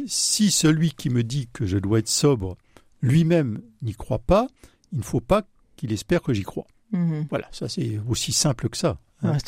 si 0.07 0.51
celui 0.51 0.91
qui 0.93 1.09
me 1.09 1.23
dit 1.23 1.49
que 1.55 1.65
je 1.65 1.79
dois 1.79 2.01
être 2.01 2.09
sobre 2.09 2.59
lui-même 3.01 3.63
n'y 3.81 3.95
croit 3.95 4.19
pas 4.19 4.47
il 4.93 4.99
ne 4.99 5.05
faut 5.05 5.21
pas 5.21 5.43
qu'il 5.77 5.91
espère 5.91 6.21
que 6.21 6.35
j'y 6.35 6.43
crois 6.43 6.67
mm-hmm. 6.95 7.27
voilà 7.29 7.49
ça 7.53 7.69
c'est 7.69 7.99
aussi 8.09 8.33
simple 8.33 8.69
que 8.69 8.77
ça 8.77 8.99
Hein. 9.25 9.39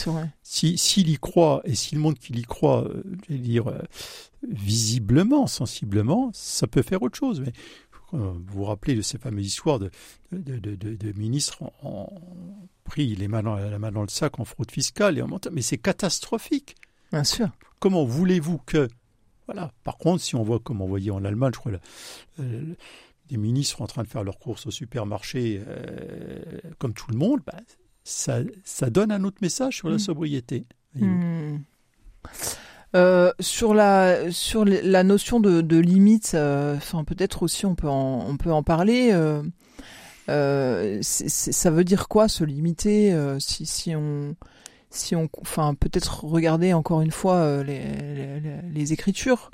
si 0.42 0.78
s'il 0.78 1.08
y 1.08 1.18
croit 1.18 1.60
et 1.64 1.74
s'il 1.74 1.98
montre 1.98 2.20
qu'il 2.20 2.38
y 2.38 2.42
croit, 2.42 2.84
euh, 2.84 3.02
je 3.28 3.34
vais 3.34 3.38
dire 3.38 3.68
euh, 3.68 3.78
visiblement, 4.48 5.46
sensiblement, 5.46 6.30
ça 6.32 6.66
peut 6.66 6.82
faire 6.82 7.02
autre 7.02 7.18
chose. 7.18 7.40
Mais 7.40 7.52
vous 8.12 8.40
vous 8.46 8.64
rappelez 8.64 8.94
de 8.94 9.02
ces 9.02 9.18
fameuses 9.18 9.46
histoires 9.46 9.78
de, 9.78 9.90
de, 10.32 10.58
de, 10.58 10.74
de 10.74 11.18
ministres 11.18 11.62
en, 11.82 12.08
pris 12.84 13.14
les 13.16 13.28
mains 13.28 13.42
dans, 13.42 13.56
la 13.56 13.78
main 13.78 13.90
dans 13.90 14.02
le 14.02 14.08
sac 14.08 14.38
en 14.38 14.44
fraude 14.44 14.70
fiscale 14.70 15.18
et 15.18 15.22
en 15.22 15.28
montant. 15.28 15.50
Mais 15.52 15.62
c'est 15.62 15.78
catastrophique. 15.78 16.76
Bien 17.12 17.24
sûr. 17.24 17.48
Comment 17.80 18.04
voulez-vous 18.04 18.58
que 18.58 18.88
voilà. 19.46 19.72
Par 19.84 19.96
contre, 19.96 20.22
si 20.22 20.34
on 20.34 20.42
voit 20.42 20.58
comme 20.58 20.80
on 20.80 20.86
voyait 20.86 21.10
en 21.10 21.24
Allemagne, 21.24 21.52
je 21.54 21.58
crois, 21.58 21.72
des 23.28 23.36
ministres 23.36 23.82
en 23.82 23.86
train 23.86 24.02
de 24.02 24.08
faire 24.08 24.24
leurs 24.24 24.38
courses 24.38 24.66
au 24.66 24.70
supermarché 24.70 25.62
euh, 25.66 26.40
comme 26.78 26.92
tout 26.94 27.10
le 27.10 27.16
monde, 27.16 27.40
bah, 27.46 27.58
ça, 28.04 28.38
ça 28.64 28.90
donne 28.90 29.10
un 29.10 29.24
autre 29.24 29.38
message 29.42 29.76
sur 29.76 29.88
la 29.88 29.96
mm. 29.96 30.00
sobriété. 30.00 30.66
Mm. 30.94 31.56
Euh, 32.94 33.32
sur 33.40 33.74
la 33.74 34.30
sur 34.30 34.64
la 34.64 35.02
notion 35.02 35.40
de, 35.40 35.60
de 35.60 35.76
limite, 35.76 36.32
euh, 36.34 36.76
enfin 36.76 37.04
peut-être 37.04 37.42
aussi 37.42 37.66
on 37.66 37.74
peut 37.74 37.88
en, 37.88 38.24
on 38.28 38.36
peut 38.36 38.52
en 38.52 38.62
parler. 38.62 39.10
Euh, 40.28 41.02
ça 41.02 41.70
veut 41.70 41.84
dire 41.84 42.08
quoi 42.08 42.28
se 42.28 42.44
limiter 42.44 43.14
si 43.38 43.66
si 43.66 43.94
on 43.94 44.36
si 44.90 45.14
on 45.14 45.28
enfin 45.42 45.74
peut-être 45.74 46.24
regarder 46.24 46.72
encore 46.72 47.00
une 47.00 47.10
fois 47.10 47.62
les, 47.64 47.80
les, 47.80 48.62
les 48.72 48.92
écritures? 48.92 49.50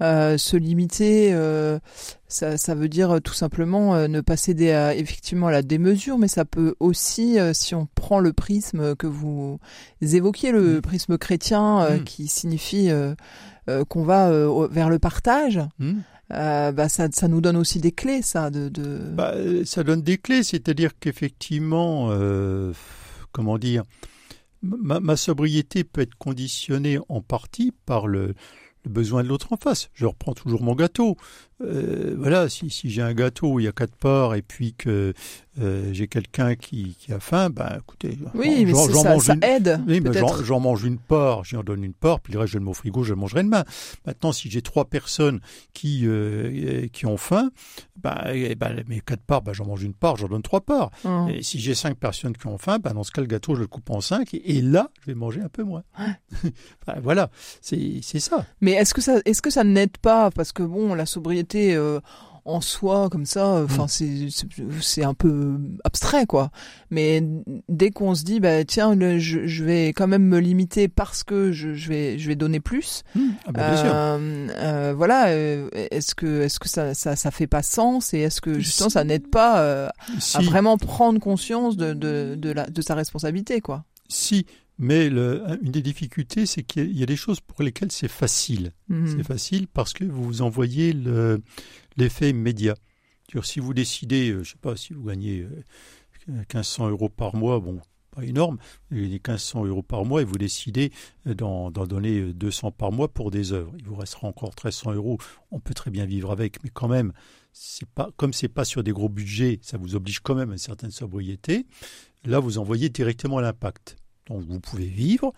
Euh, 0.00 0.36
se 0.36 0.56
limiter, 0.56 1.32
euh, 1.32 1.78
ça, 2.26 2.56
ça, 2.56 2.74
veut 2.74 2.88
dire 2.88 3.20
tout 3.22 3.34
simplement 3.34 3.94
euh, 3.94 4.08
ne 4.08 4.20
pas 4.20 4.36
céder 4.36 4.72
à, 4.72 4.96
effectivement 4.96 5.46
à 5.46 5.52
la 5.52 5.62
démesure, 5.62 6.18
mais 6.18 6.28
ça 6.28 6.44
peut 6.44 6.74
aussi, 6.80 7.38
si 7.52 7.74
on 7.74 7.86
prend 7.94 8.18
le 8.18 8.32
prisme 8.32 8.96
que 8.96 9.06
vous 9.06 9.60
évoquiez, 10.00 10.50
le 10.50 10.78
mm. 10.78 10.80
prisme 10.80 11.18
chrétien, 11.18 11.88
mm. 11.88 12.04
qui 12.04 12.26
signifie 12.26 12.90
qu'on 13.88 14.04
va 14.04 14.30
vers 14.68 14.88
le 14.88 14.98
partage. 14.98 15.60
Mm. 15.78 16.00
bah 16.30 16.88
ça, 16.88 17.08
ça, 17.12 17.28
nous 17.28 17.40
donne 17.40 17.56
aussi 17.56 17.78
des 17.78 17.92
clés, 17.92 18.22
ça. 18.22 18.50
De, 18.50 18.68
de... 18.68 18.98
Bah, 19.12 19.34
ça 19.64 19.84
donne 19.84 20.02
des 20.02 20.18
clés, 20.18 20.42
c'est-à-dire 20.42 20.98
qu'effectivement, 20.98 22.10
comment 23.30 23.58
dire, 23.58 23.84
ma, 24.62 24.98
ma, 24.98 25.16
sobriété 25.16 25.84
peut 25.84 26.00
être 26.00 26.16
conditionnée 26.16 26.98
en 27.08 27.20
partie 27.20 27.72
par 27.86 28.08
le, 28.08 28.34
le 28.84 28.90
besoin 28.90 29.22
de 29.22 29.28
l'autre 29.28 29.52
en 29.52 29.56
face. 29.56 29.90
Je 29.94 30.06
reprends 30.06 30.34
toujours 30.34 30.62
mon 30.62 30.74
gâteau. 30.74 31.16
Euh, 31.64 32.14
voilà, 32.18 32.48
si, 32.48 32.70
si 32.70 32.90
j'ai 32.90 33.02
un 33.02 33.14
gâteau 33.14 33.52
où 33.52 33.60
il 33.60 33.64
y 33.64 33.68
a 33.68 33.72
quatre 33.72 33.94
parts 33.94 34.34
et 34.34 34.42
puis 34.42 34.74
que 34.74 35.12
euh, 35.60 35.90
j'ai 35.92 36.08
quelqu'un 36.08 36.54
qui, 36.54 36.96
qui, 36.98 37.12
a 37.12 37.20
faim, 37.20 37.50
ben 37.50 37.76
écoutez, 37.78 38.18
oui, 38.34 38.64
mais 38.64 38.72
ça, 38.72 39.10
mange 39.10 39.24
ça 39.26 39.34
aide. 39.42 39.82
Oui, 39.86 40.00
mais 40.00 40.10
j'en 40.44 40.60
mange 40.60 40.82
une 40.84 40.96
part, 40.96 41.44
j'en 41.44 41.62
donne 41.62 41.84
une 41.84 41.92
part, 41.92 42.20
puis 42.20 42.32
le 42.32 42.38
reste 42.38 42.54
je 42.54 42.58
le 42.58 42.64
mets 42.64 42.70
au 42.70 42.74
frigo, 42.74 43.04
je 43.04 43.10
le 43.10 43.20
mangerai 43.20 43.42
demain. 43.42 43.64
Maintenant, 44.06 44.32
si 44.32 44.50
j'ai 44.50 44.62
trois 44.62 44.86
personnes 44.86 45.40
qui 45.74 46.06
euh, 46.06 46.86
qui 46.90 47.04
ont 47.04 47.18
faim, 47.18 47.50
ben, 48.02 48.16
et 48.32 48.54
ben 48.54 48.82
mes 48.88 49.00
quatre 49.00 49.20
parts, 49.20 49.42
ben, 49.42 49.52
j'en 49.52 49.66
mange 49.66 49.82
une 49.82 49.92
part, 49.92 50.16
j'en 50.16 50.28
donne 50.28 50.40
trois 50.40 50.62
parts. 50.62 50.90
Mmh. 51.04 51.28
Et 51.28 51.42
si 51.42 51.60
j'ai 51.60 51.74
cinq 51.74 51.98
personnes 51.98 52.34
qui 52.34 52.46
ont 52.46 52.56
faim, 52.56 52.78
ben 52.78 52.94
dans 52.94 53.04
ce 53.04 53.10
cas 53.10 53.20
le 53.20 53.26
gâteau 53.26 53.54
je 53.54 53.60
le 53.60 53.66
coupe 53.66 53.90
en 53.90 54.00
cinq 54.00 54.32
et, 54.32 54.62
là 54.62 54.88
je 55.02 55.06
vais 55.08 55.14
manger 55.14 55.42
un 55.42 55.50
peu 55.50 55.64
moins. 55.64 55.82
ben, 56.86 56.98
voilà, 57.02 57.30
c'est 57.60 58.00
c'est 58.02 58.20
ça. 58.20 58.46
Mais 58.62 58.72
est-ce 58.72 58.94
que 58.94 59.02
ça 59.02 59.20
est-ce 59.26 59.42
que 59.42 59.50
ça 59.50 59.64
n'aide 59.64 59.98
pas? 59.98 60.30
Parce 60.30 60.52
que 60.52 60.62
bon 60.62 60.94
la 60.94 61.04
sobriété 61.04 61.51
euh, 61.54 62.00
en 62.44 62.60
soi 62.60 63.08
comme 63.08 63.24
ça 63.24 63.54
euh, 63.54 63.64
enfin 63.64 63.84
mm. 63.84 63.88
c'est 63.88 64.28
c'est 64.80 65.04
un 65.04 65.14
peu 65.14 65.58
abstrait 65.84 66.26
quoi. 66.26 66.50
Mais 66.90 67.22
dès 67.68 67.90
qu'on 67.90 68.14
se 68.14 68.24
dit 68.24 68.40
bah 68.40 68.64
tiens 68.64 68.96
je, 69.18 69.46
je, 69.46 69.64
vais 69.64 69.88
quand 69.88 70.06
même 70.06 70.24
me 70.24 70.38
limiter 70.38 70.88
parce 70.88 71.22
que 71.22 71.52
je, 71.52 71.74
je 71.74 71.88
vais 71.88 72.18
je 72.18 72.28
vais 72.28 72.34
donner 72.34 72.60
plus 72.60 73.04
mm. 73.14 73.28
ah 73.46 73.52
bah, 73.52 73.62
euh, 73.84 74.48
euh, 74.56 74.94
voilà 74.96 75.32
est-ce 75.32 76.14
que 76.14 76.42
est-ce 76.42 76.58
que 76.58 76.68
ça, 76.68 76.94
ça 76.94 77.14
ça 77.16 77.30
fait 77.30 77.46
pas 77.46 77.62
sens 77.62 78.12
et 78.12 78.18
est-ce 78.18 78.40
que 78.40 78.58
justement 78.58 78.90
ça 78.90 79.04
n'aide 79.04 79.28
pas 79.28 79.88
à 79.88 80.40
vraiment 80.40 80.76
prendre 80.78 81.20
conscience 81.20 81.76
de 81.76 81.92
de 81.92 82.34
de, 82.36 82.50
la, 82.50 82.68
de 82.68 82.82
sa 82.82 82.94
responsabilité 82.94 83.60
quoi? 83.60 83.84
Si 84.08 84.46
mais 84.78 85.08
le, 85.08 85.42
une 85.62 85.70
des 85.70 85.82
difficultés, 85.82 86.46
c'est 86.46 86.62
qu'il 86.62 86.96
y 86.96 87.02
a 87.02 87.06
des 87.06 87.16
choses 87.16 87.40
pour 87.40 87.62
lesquelles 87.62 87.92
c'est 87.92 88.08
facile. 88.08 88.72
Mm. 88.88 89.06
C'est 89.06 89.24
facile 89.24 89.68
parce 89.68 89.92
que 89.92 90.04
vous 90.04 90.42
envoyez 90.42 90.92
le, 90.92 91.42
l'effet 91.96 92.30
immédiat. 92.30 92.74
Si 93.42 93.60
vous 93.60 93.72
décidez, 93.72 94.30
euh, 94.30 94.34
je 94.34 94.38
ne 94.38 94.44
sais 94.44 94.58
pas, 94.60 94.76
si 94.76 94.92
vous 94.92 95.04
gagnez 95.04 95.46
1500 96.28 96.86
euh, 96.86 96.90
euros 96.90 97.08
par 97.08 97.34
mois, 97.34 97.60
bon, 97.60 97.80
pas 98.10 98.24
énorme, 98.24 98.58
les 98.90 99.08
1500 99.08 99.64
euros 99.64 99.82
par 99.82 100.04
mois 100.04 100.20
et 100.20 100.24
vous 100.24 100.36
décidez 100.36 100.92
euh, 101.26 101.34
d'en 101.34 101.70
donner 101.70 102.32
200 102.32 102.72
par 102.72 102.92
mois 102.92 103.08
pour 103.08 103.30
des 103.30 103.52
œuvres. 103.52 103.72
Il 103.78 103.86
vous 103.86 103.96
restera 103.96 104.28
encore 104.28 104.50
1300 104.50 104.92
euros. 104.92 105.18
On 105.50 105.60
peut 105.60 105.74
très 105.74 105.90
bien 105.90 106.04
vivre 106.04 106.30
avec, 106.30 106.62
mais 106.62 106.70
quand 106.70 106.88
même, 106.88 107.12
c'est 107.52 107.88
pas 107.88 108.10
comme 108.16 108.32
c'est 108.32 108.48
pas 108.48 108.64
sur 108.64 108.82
des 108.82 108.92
gros 108.92 109.08
budgets, 109.08 109.58
ça 109.62 109.78
vous 109.78 109.94
oblige 109.94 110.20
quand 110.20 110.34
même 110.34 110.50
à 110.50 110.52
une 110.52 110.58
certaine 110.58 110.90
sobriété. 110.90 111.66
Là, 112.24 112.38
vous 112.38 112.58
envoyez 112.58 112.88
directement 112.88 113.40
l'impact. 113.40 113.96
Donc 114.26 114.42
vous 114.42 114.60
pouvez 114.60 114.86
vivre, 114.86 115.32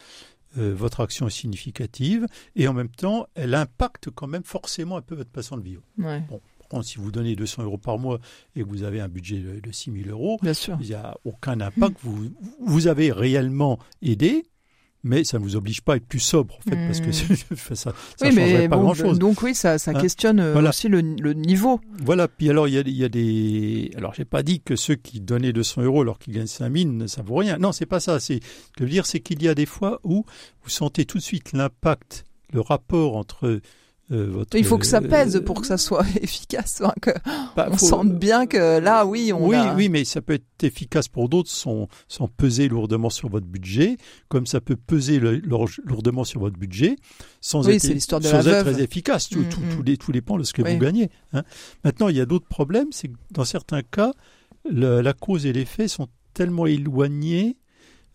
euh, 0.59 0.75
votre 0.75 1.01
action 1.01 1.27
est 1.27 1.31
significative 1.31 2.27
et 2.55 2.69
en 2.69 2.73
même 2.73 2.89
temps, 2.89 3.27
elle 3.35 3.55
impacte 3.55 4.11
quand 4.11 4.27
même 4.27 4.45
forcément 4.45 4.97
un 4.97 5.03
peu 5.03 5.15
votre 5.15 5.33
façon 5.33 5.57
de 5.57 5.63
vivre. 5.63 5.83
Ouais. 5.99 6.21
Bon, 6.29 6.41
par 6.59 6.69
contre, 6.69 6.87
si 6.87 6.99
vous 6.99 7.11
donnez 7.11 7.35
200 7.37 7.65
euros 7.65 7.79
par 7.79 7.99
mois 7.99 8.21
et 8.55 8.63
que 8.63 8.69
vous 8.69 8.85
avez 8.85 9.01
un 9.01 9.09
budget 9.09 9.39
de, 9.39 9.61
de 9.61 9.73
6 9.73 9.93
000 10.05 10.11
euros, 10.11 10.39
il 10.81 10.87
n'y 10.87 10.95
a 10.95 11.17
aucun 11.25 11.61
impact. 11.61 11.97
Vous, 12.03 12.31
vous 12.61 12.87
avez 12.87 13.11
réellement 13.13 13.79
aidé, 14.01 14.45
mais 15.05 15.23
ça 15.23 15.39
ne 15.39 15.45
vous 15.45 15.55
oblige 15.55 15.83
pas 15.83 15.93
à 15.93 15.97
être 15.97 16.07
plus 16.07 16.19
sobre, 16.19 16.57
en 16.57 16.71
fait, 16.71 16.77
parce 16.87 17.01
que 17.01 17.11
Hmm. 17.11 17.57
ça, 17.57 17.75
ça 17.77 17.93
Oui, 18.23 18.29
changerait 18.29 18.33
mais 18.63 18.69
pas 18.69 18.77
bon, 18.77 18.83
grand-chose. 18.85 19.19
donc 19.19 19.41
oui, 19.43 19.55
ça, 19.55 19.79
ça 19.79 19.93
Hein 19.93 20.01
questionne 20.01 20.41
euh, 20.41 20.53
Voilà. 20.55 20.71
aussi 20.71 20.89
le, 20.89 21.01
le 21.01 21.33
niveau. 21.35 21.81
Voilà, 22.03 22.27
puis 22.27 22.51
alors 22.51 22.67
il 22.67 22.75
y 22.75 22.79
a, 22.79 22.81
il 22.81 22.89
y 22.97 23.05
a 23.05 23.09
des... 23.09 23.91
Alors 23.97 24.15
j'ai 24.15 24.25
pas 24.25 24.43
dit 24.43 24.61
que 24.61 24.75
ceux 24.77 24.95
qui 24.97 25.21
donnaient 25.21 25.53
200 25.53 25.83
euros 25.83 26.01
alors 26.03 26.19
qu'ils 26.19 26.35
gagnent 26.35 26.47
5000, 26.47 27.05
ça 27.07 27.23
vaut 27.23 27.37
rien. 27.37 27.59
Non, 27.59 27.71
c'est 27.73 27.87
pas 27.87 28.01
ça. 28.01 28.19
C'est... 28.19 28.37
Ce 28.43 28.71
que 28.73 28.81
je 28.81 28.85
veux 28.85 28.91
dire, 28.91 29.07
c'est 29.07 29.21
qu'il 29.21 29.43
y 29.43 29.49
a 29.49 29.55
des 29.55 29.67
fois 29.67 30.01
où 30.03 30.25
vous 30.63 30.71
sentez 30.71 31.05
tout 31.05 31.19
de 31.19 31.23
suite 31.23 31.53
l'impact, 31.53 32.25
le 32.53 32.61
rapport 32.61 33.17
entre 33.17 33.61
euh, 34.13 34.27
votre... 34.31 34.57
Il 34.59 34.65
faut 34.65 34.77
que 34.79 34.85
ça 34.87 35.01
pèse 35.01 35.37
euh, 35.37 35.41
pour 35.41 35.61
que 35.61 35.67
ça 35.67 35.79
soit 35.79 36.05
efficace, 36.21 36.83
hein, 36.85 36.93
que 37.01 37.11
bah, 37.57 37.69
on 37.71 37.77
faut- 37.77 37.87
sente 37.87 38.13
bien 38.19 38.47
que 38.47 38.79
là, 38.79 39.07
oui, 39.07 39.33
on 39.33 39.49
oui, 39.49 39.57
a... 39.57 39.75
oui, 39.75 39.89
mais 39.89 40.05
ça 40.05 40.21
peut 40.21 40.35
être 40.35 40.45
efficace 40.63 41.09
pour 41.09 41.29
d'autres 41.29 41.51
sans, 41.51 41.89
sans 42.09 42.29
peser 42.29 42.69
lourdement 42.69 43.09
sur 43.11 43.29
votre 43.31 43.47
budget, 43.47 43.97
comme 44.29 44.47
ça 44.47 44.61
peut 44.61 44.77
peser 44.77 45.19
le- 45.21 45.39
lourdement 45.39 46.25
sur 46.25 46.41
votre 46.41 46.59
budget 46.59 46.97
sans 47.41 47.67
Oui, 47.67 47.75
être, 47.77 47.89
de 47.95 47.99
sans 47.99 48.19
être 48.49 48.63
très 48.63 48.83
efficace. 48.83 49.29
Tout, 49.29 49.41
Mm, 49.41 49.49
tout, 49.49 49.61
mm. 49.61 49.97
tout 49.97 50.13
dépend 50.13 50.37
de 50.39 50.43
ce 50.45 50.53
que 50.53 50.63
Oui. 50.63 50.75
vous 50.75 50.79
gagnez. 50.81 51.11
hein. 51.33 51.43
Maintenant, 51.85 52.09
il 52.09 52.17
y 52.17 52.21
a 52.21 52.27
d'autres 52.27 52.47
problèmes, 52.49 52.89
c'est 52.91 53.09
que 53.09 53.15
dans 53.31 53.45
certains 53.45 53.83
cas, 53.83 54.13
le- 54.71 55.01
la 55.01 55.13
cause 55.15 55.47
et 55.47 55.53
l'effet 55.53 55.89
sont 55.89 56.09
tellement 56.35 56.67
éloignés, 56.67 57.57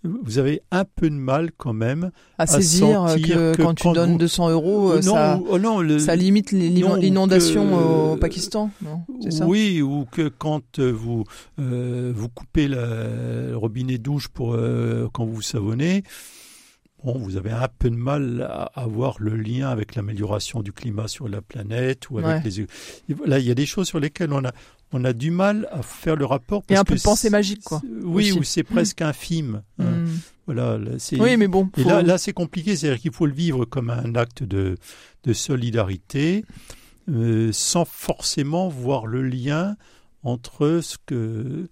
vous 0.04 0.38
avez 0.38 0.62
un 0.72 0.86
peu 0.86 1.10
de 1.10 1.16
mal 1.16 1.52
quand 1.58 1.74
même. 1.74 2.12
à 2.38 2.48
saisir 2.48 2.88
sentir 3.10 3.28
que, 3.36 3.56
que 3.56 3.62
quand 3.62 3.74
tu 3.74 3.84
quand 3.84 3.94
donnes 3.94 4.12
vous- 4.14 4.18
200 4.18 4.50
euros, 4.50 4.92
euh, 4.92 5.02
non, 5.02 5.14
ça, 5.14 5.40
oh 5.50 5.60
non, 5.60 5.82
le- 5.82 6.00
ça 6.00 6.16
limite 6.16 6.52
l'inondation 6.52 7.70
que- 7.70 8.14
au 8.14 8.16
Pakistan, 8.18 8.70
non 8.82 9.02
C'est 9.22 9.32
ça? 9.32 9.46
Oui, 9.46 9.82
ou 9.82 10.06
que 10.10 10.30
quand 10.30 10.80
euh, 10.80 10.92
vous 10.92 11.26
euh, 11.60 12.14
vous 12.16 12.30
coupez 12.30 12.68
le 12.68 13.54
robinet 13.56 13.98
douche 13.98 14.28
pour 14.30 14.54
euh, 14.54 15.08
quand 15.12 15.26
vous 15.26 15.36
vous 15.36 15.42
savonnez, 15.42 16.04
bon, 17.04 17.18
vous 17.18 17.38
avez 17.38 17.52
un 17.52 17.68
peu 17.80 17.90
de 17.90 17.96
mal 17.96 18.42
à 18.50 18.64
avoir 18.76 19.18
le 19.20 19.36
lien 19.36 19.70
avec 19.70 19.96
l'amélioration 19.96 20.62
du 20.62 20.72
climat 20.72 21.08
sur 21.08 21.28
la 21.28 21.42
planète 21.42 22.10
ou 22.10 22.20
avec 22.20 22.44
les. 22.46 22.66
Là, 23.26 23.40
il 23.40 23.46
y 23.46 23.52
a 23.52 23.56
des 23.56 23.66
choses 23.66 23.88
sur 23.88 24.00
lesquelles 24.00 24.34
on 24.34 24.44
a 24.46 24.52
on 24.91 25.04
a 25.06 25.13
du 25.13 25.32
mal 25.32 25.67
à 25.71 25.82
faire 25.82 26.15
le 26.15 26.25
rapport. 26.25 26.63
Parce 26.63 26.80
un 26.80 26.84
peu 26.84 26.95
que 26.95 26.99
de 26.99 27.04
pensée 27.04 27.30
magique, 27.30 27.63
quoi, 27.63 27.82
Oui, 28.04 28.32
ou 28.32 28.43
c'est 28.43 28.63
presque 28.63 29.02
infime. 29.02 29.62
hein. 29.80 29.84
Hmm. 29.86 30.08
Voilà, 30.47 30.80
là. 30.80 30.91
Oui, 31.19 31.38
mais 31.38 31.47
bon. 31.47 31.69
Et 31.78 31.84
faut- 31.84 31.89
là, 31.89 32.02
là 32.02 32.17
c'est 32.17 32.34
compliqué, 32.34 32.75
c'est-à-dire 32.75 32.99
qu'il 32.99 33.12
faut 33.13 33.28
le 33.28 33.34
vivre 33.34 33.65
comme 33.65 33.91
un 33.91 34.15
acte 34.15 34.41
de, 34.41 34.78
de 35.25 35.34
solidarité, 35.34 36.43
euh, 37.10 37.52
sans 37.52 37.86
forcément 37.86 38.67
voir 38.67 39.06
le 39.06 39.21
lien 39.21 39.75
entre 40.23 40.80
ce 40.84 40.97
que 41.06 41.67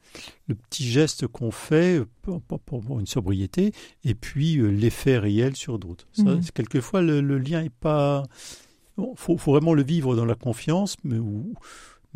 le 0.47 0.55
petit 0.55 0.85
geste 0.89 1.27
qu'on 1.27 1.51
fait 1.51 2.01
pour, 2.21 2.39
pour- 2.41 2.59
pour 2.61 2.99
une 2.99 3.07
sobriété 3.07 3.73
et 4.05 4.13
puis 4.15 4.57
euh, 4.59 4.67
l'effet 4.69 5.17
réel 5.17 5.55
sur 5.55 5.79
d'autres. 5.79 6.07
Mhm. 6.19 6.41
Quelquefois, 6.53 7.01
le, 7.01 7.19
le 7.21 7.39
lien 7.39 7.63
est 7.63 7.73
pas. 7.73 8.23
Il 8.99 9.05
faut, 9.15 9.37
faut 9.37 9.51
vraiment 9.51 9.73
le 9.73 9.83
vivre 9.83 10.15
dans 10.15 10.25
la 10.25 10.35
confiance, 10.35 10.95
mais, 11.03 11.17
où- 11.17 11.53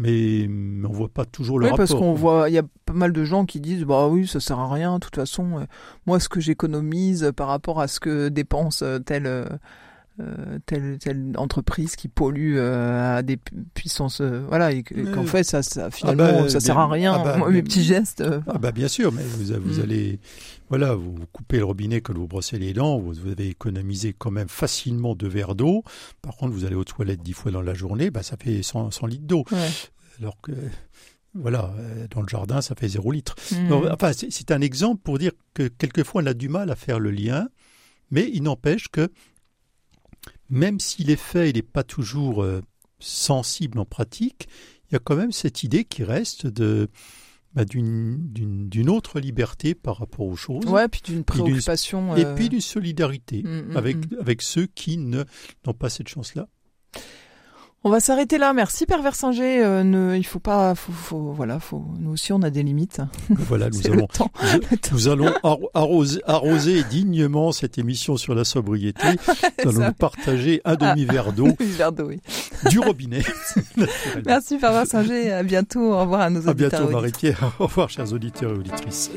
mais, 0.02 0.48
mais 0.50 0.88
on 0.88 0.92
voit 0.92 1.10
pas 1.10 1.26
toujours 1.26 1.60
le 1.60 1.66
Oui, 1.66 1.72
rapport. 1.72 1.86
parce 1.88 1.94
qu'on 2.00 2.14
voit, 2.14 2.50
il 2.50 2.54
y 2.54 2.58
a 2.58 2.64
pas 2.86 2.94
mal 2.94 3.14
de 3.14 3.24
gens 3.24 3.46
qui 3.46 3.60
disent, 3.60 3.84
bah 3.84 4.08
oui, 4.08 4.28
ça 4.28 4.40
sert 4.40 4.60
à 4.60 4.72
rien. 4.72 4.96
De 4.96 5.00
toute 5.00 5.16
façon, 5.16 5.60
euh, 5.60 5.64
moi, 6.08 6.20
ce 6.20 6.28
que 6.30 6.40
j'économise 6.40 7.24
euh, 7.26 7.32
par 7.32 7.48
rapport 7.48 7.80
à 7.80 7.88
ce 7.88 8.00
que 8.00 8.30
dépense 8.30 8.82
euh, 8.82 9.00
telle, 9.00 9.60
euh, 10.20 10.24
euh, 10.38 10.60
telle, 10.66 10.98
telle 11.00 11.32
entreprise 11.38 11.96
qui 11.96 12.08
pollue 12.08 12.56
euh, 12.58 13.18
à 13.18 13.22
des 13.24 13.38
pu- 13.38 13.56
puissances, 13.74 14.22
euh, 14.22 14.44
voilà, 14.48 14.72
et 14.72 14.84
que- 14.84 14.94
et 14.94 15.04
qu'en 15.12 15.22
Mais- 15.22 15.28
fait, 15.28 15.44
ça, 15.44 15.64
ça 15.64 15.90
finalement, 15.90 16.24
bah, 16.24 16.38
ça 16.50 16.58
bien- 16.58 16.60
sert 16.60 16.78
à 16.78 16.88
rien. 16.88 17.14
ah 17.14 17.24
bah, 17.24 17.38
Moi, 17.38 17.48
mes 17.50 17.62
bien- 17.62 17.64
petits 17.64 17.84
gestes. 17.84 18.22
euh, 18.22 18.42
Ah 18.48 18.58
bah 18.58 18.72
bien 18.72 18.88
sûr, 18.88 19.12
mais 19.12 19.24
vous, 19.24 19.46
vous 19.62 19.80
Mm. 19.80 19.84
allez, 19.84 20.20
voilà, 20.70 20.94
vous 20.96 21.16
coupez 21.32 21.58
le 21.58 21.66
robinet 21.66 22.02
quand 22.02 22.14
vous 22.14 22.28
brossez 22.28 22.60
les 22.60 22.74
dents, 22.74 23.00
vous, 23.00 23.14
vous 23.14 23.32
avez 23.32 23.48
économisé 23.48 24.14
quand 24.18 24.32
même 24.32 24.50
facilement 24.50 25.16
deux 25.16 25.28
verres 25.30 25.56
d'eau. 25.56 25.84
Par 26.22 26.36
contre, 26.36 26.54
vous 26.54 26.66
allez 26.66 26.76
aux 26.76 26.84
toilettes 26.84 27.24
dix 27.24 27.34
fois 27.34 27.52
dans 27.52 27.62
la 27.62 27.74
journée, 27.74 28.12
bah 28.12 28.22
ça 28.24 28.36
fait 28.38 28.62
100, 28.64 28.92
100 28.92 29.08
litres 29.08 29.26
d'eau. 29.28 29.44
ouais. 29.52 29.70
Alors 30.20 30.40
que, 30.42 30.52
voilà, 31.34 31.74
euh, 31.80 32.06
dans 32.14 32.22
le 32.22 32.28
jardin, 32.28 32.62
ça 32.62 32.76
fait 32.76 32.90
zéro 32.90 33.12
litre. 33.12 33.36
Donc, 33.70 33.86
enfin, 33.90 34.12
c'est 34.14 34.52
un 34.52 34.62
exemple 34.62 35.02
pour 35.04 35.18
dire 35.18 35.32
que 35.54 35.68
quelquefois 35.70 36.22
on 36.22 36.26
a 36.26 36.34
du 36.34 36.50
mal 36.50 36.70
à 36.70 36.76
faire 36.76 37.00
le 37.00 37.10
lien, 37.12 37.48
mais 38.12 38.30
il 38.34 38.44
n'empêche 38.44 38.90
que 38.90 39.10
même 40.52 40.80
si 40.80 41.04
l'effet 41.04 41.52
n'est 41.52 41.62
pas 41.64 41.84
toujours 41.84 42.44
euh, 42.44 42.62
sensible 43.00 43.80
en 43.80 43.86
pratique, 43.86 44.48
il 44.90 44.94
y 44.94 44.96
a 44.98 45.00
quand 45.00 45.16
même 45.16 45.32
cette 45.32 45.64
idée 45.64 45.86
qui 45.86 46.04
reste 46.04 46.46
de 46.46 46.90
bah, 47.54 47.66
d'une 47.66 48.90
autre 48.90 49.20
liberté 49.20 49.76
par 49.76 49.98
rapport 49.98 50.26
aux 50.26 50.38
choses, 50.38 50.66
Ouais, 50.66 50.88
puis 50.88 51.02
d'une 51.04 51.26
préoccupation. 51.26 52.16
et 52.16 52.24
euh, 52.24 52.36
puis 52.36 52.48
d'une 52.48 52.62
solidarité 52.62 53.44
mm, 53.44 53.72
mm, 53.74 53.78
avec, 53.78 53.98
mm. 53.98 54.18
avec 54.22 54.42
ceux 54.42 54.68
qui 54.68 54.98
n'ont 54.98 55.26
pas 55.78 55.90
cette 55.90 56.08
chance-là. 56.08 56.48
On 57.84 57.90
va 57.90 58.00
s'arrêter 58.00 58.38
là. 58.38 58.54
Merci 58.54 58.86
Père 58.86 59.02
Versinger. 59.02 59.64
Euh, 59.64 59.84
ne, 59.84 60.16
il 60.16 60.24
faut 60.24 60.38
pas, 60.40 60.76
faut, 60.76 60.92
faut, 60.92 61.34
voilà, 61.36 61.60
faut. 61.60 61.84
Nous 62.00 62.12
aussi, 62.12 62.32
on 62.32 62.42
a 62.44 62.52
des 62.52 62.62
limites. 62.62 63.02
Voilà, 63.30 63.70
nous 63.72 63.88
allons. 63.88 64.08
Nous- 64.92 65.08
allons 65.08 65.32
arro- 65.44 65.70
arroser, 65.74 66.22
arroser 66.28 66.84
dignement 66.84 67.52
cette 67.52 67.78
émission 67.80 68.18
sur 68.18 68.36
la 68.36 68.44
sobriété. 68.44 69.08
Nous 69.66 69.82
allons 69.82 69.94
partager 69.94 70.62
un 70.64 70.76
demi-verre 70.76 71.34
d'eau 71.34 71.48
Un 71.48 71.56
verre 71.78 71.92
d'eau, 71.92 72.06
oui. 72.10 72.20
du 72.70 72.80
robinet. 72.80 73.24
Merci 74.26 74.58
Père 74.58 74.74
Versinger. 74.74 75.32
À 75.32 75.42
bientôt. 75.44 75.94
Au 75.94 76.02
revoir 76.02 76.22
à 76.22 76.30
nos 76.30 76.48
À 76.48 76.52
auditeurs. 76.52 76.70
bientôt 76.70 76.92
et 76.92 76.96
auditrices. 76.96 77.24
Marie-Pierre. 77.34 77.52
Au 77.60 77.66
revoir 77.66 77.90
chers 77.90 78.14
auditeurs 78.14 78.52
et 78.52 78.58
auditrices. 78.60 79.10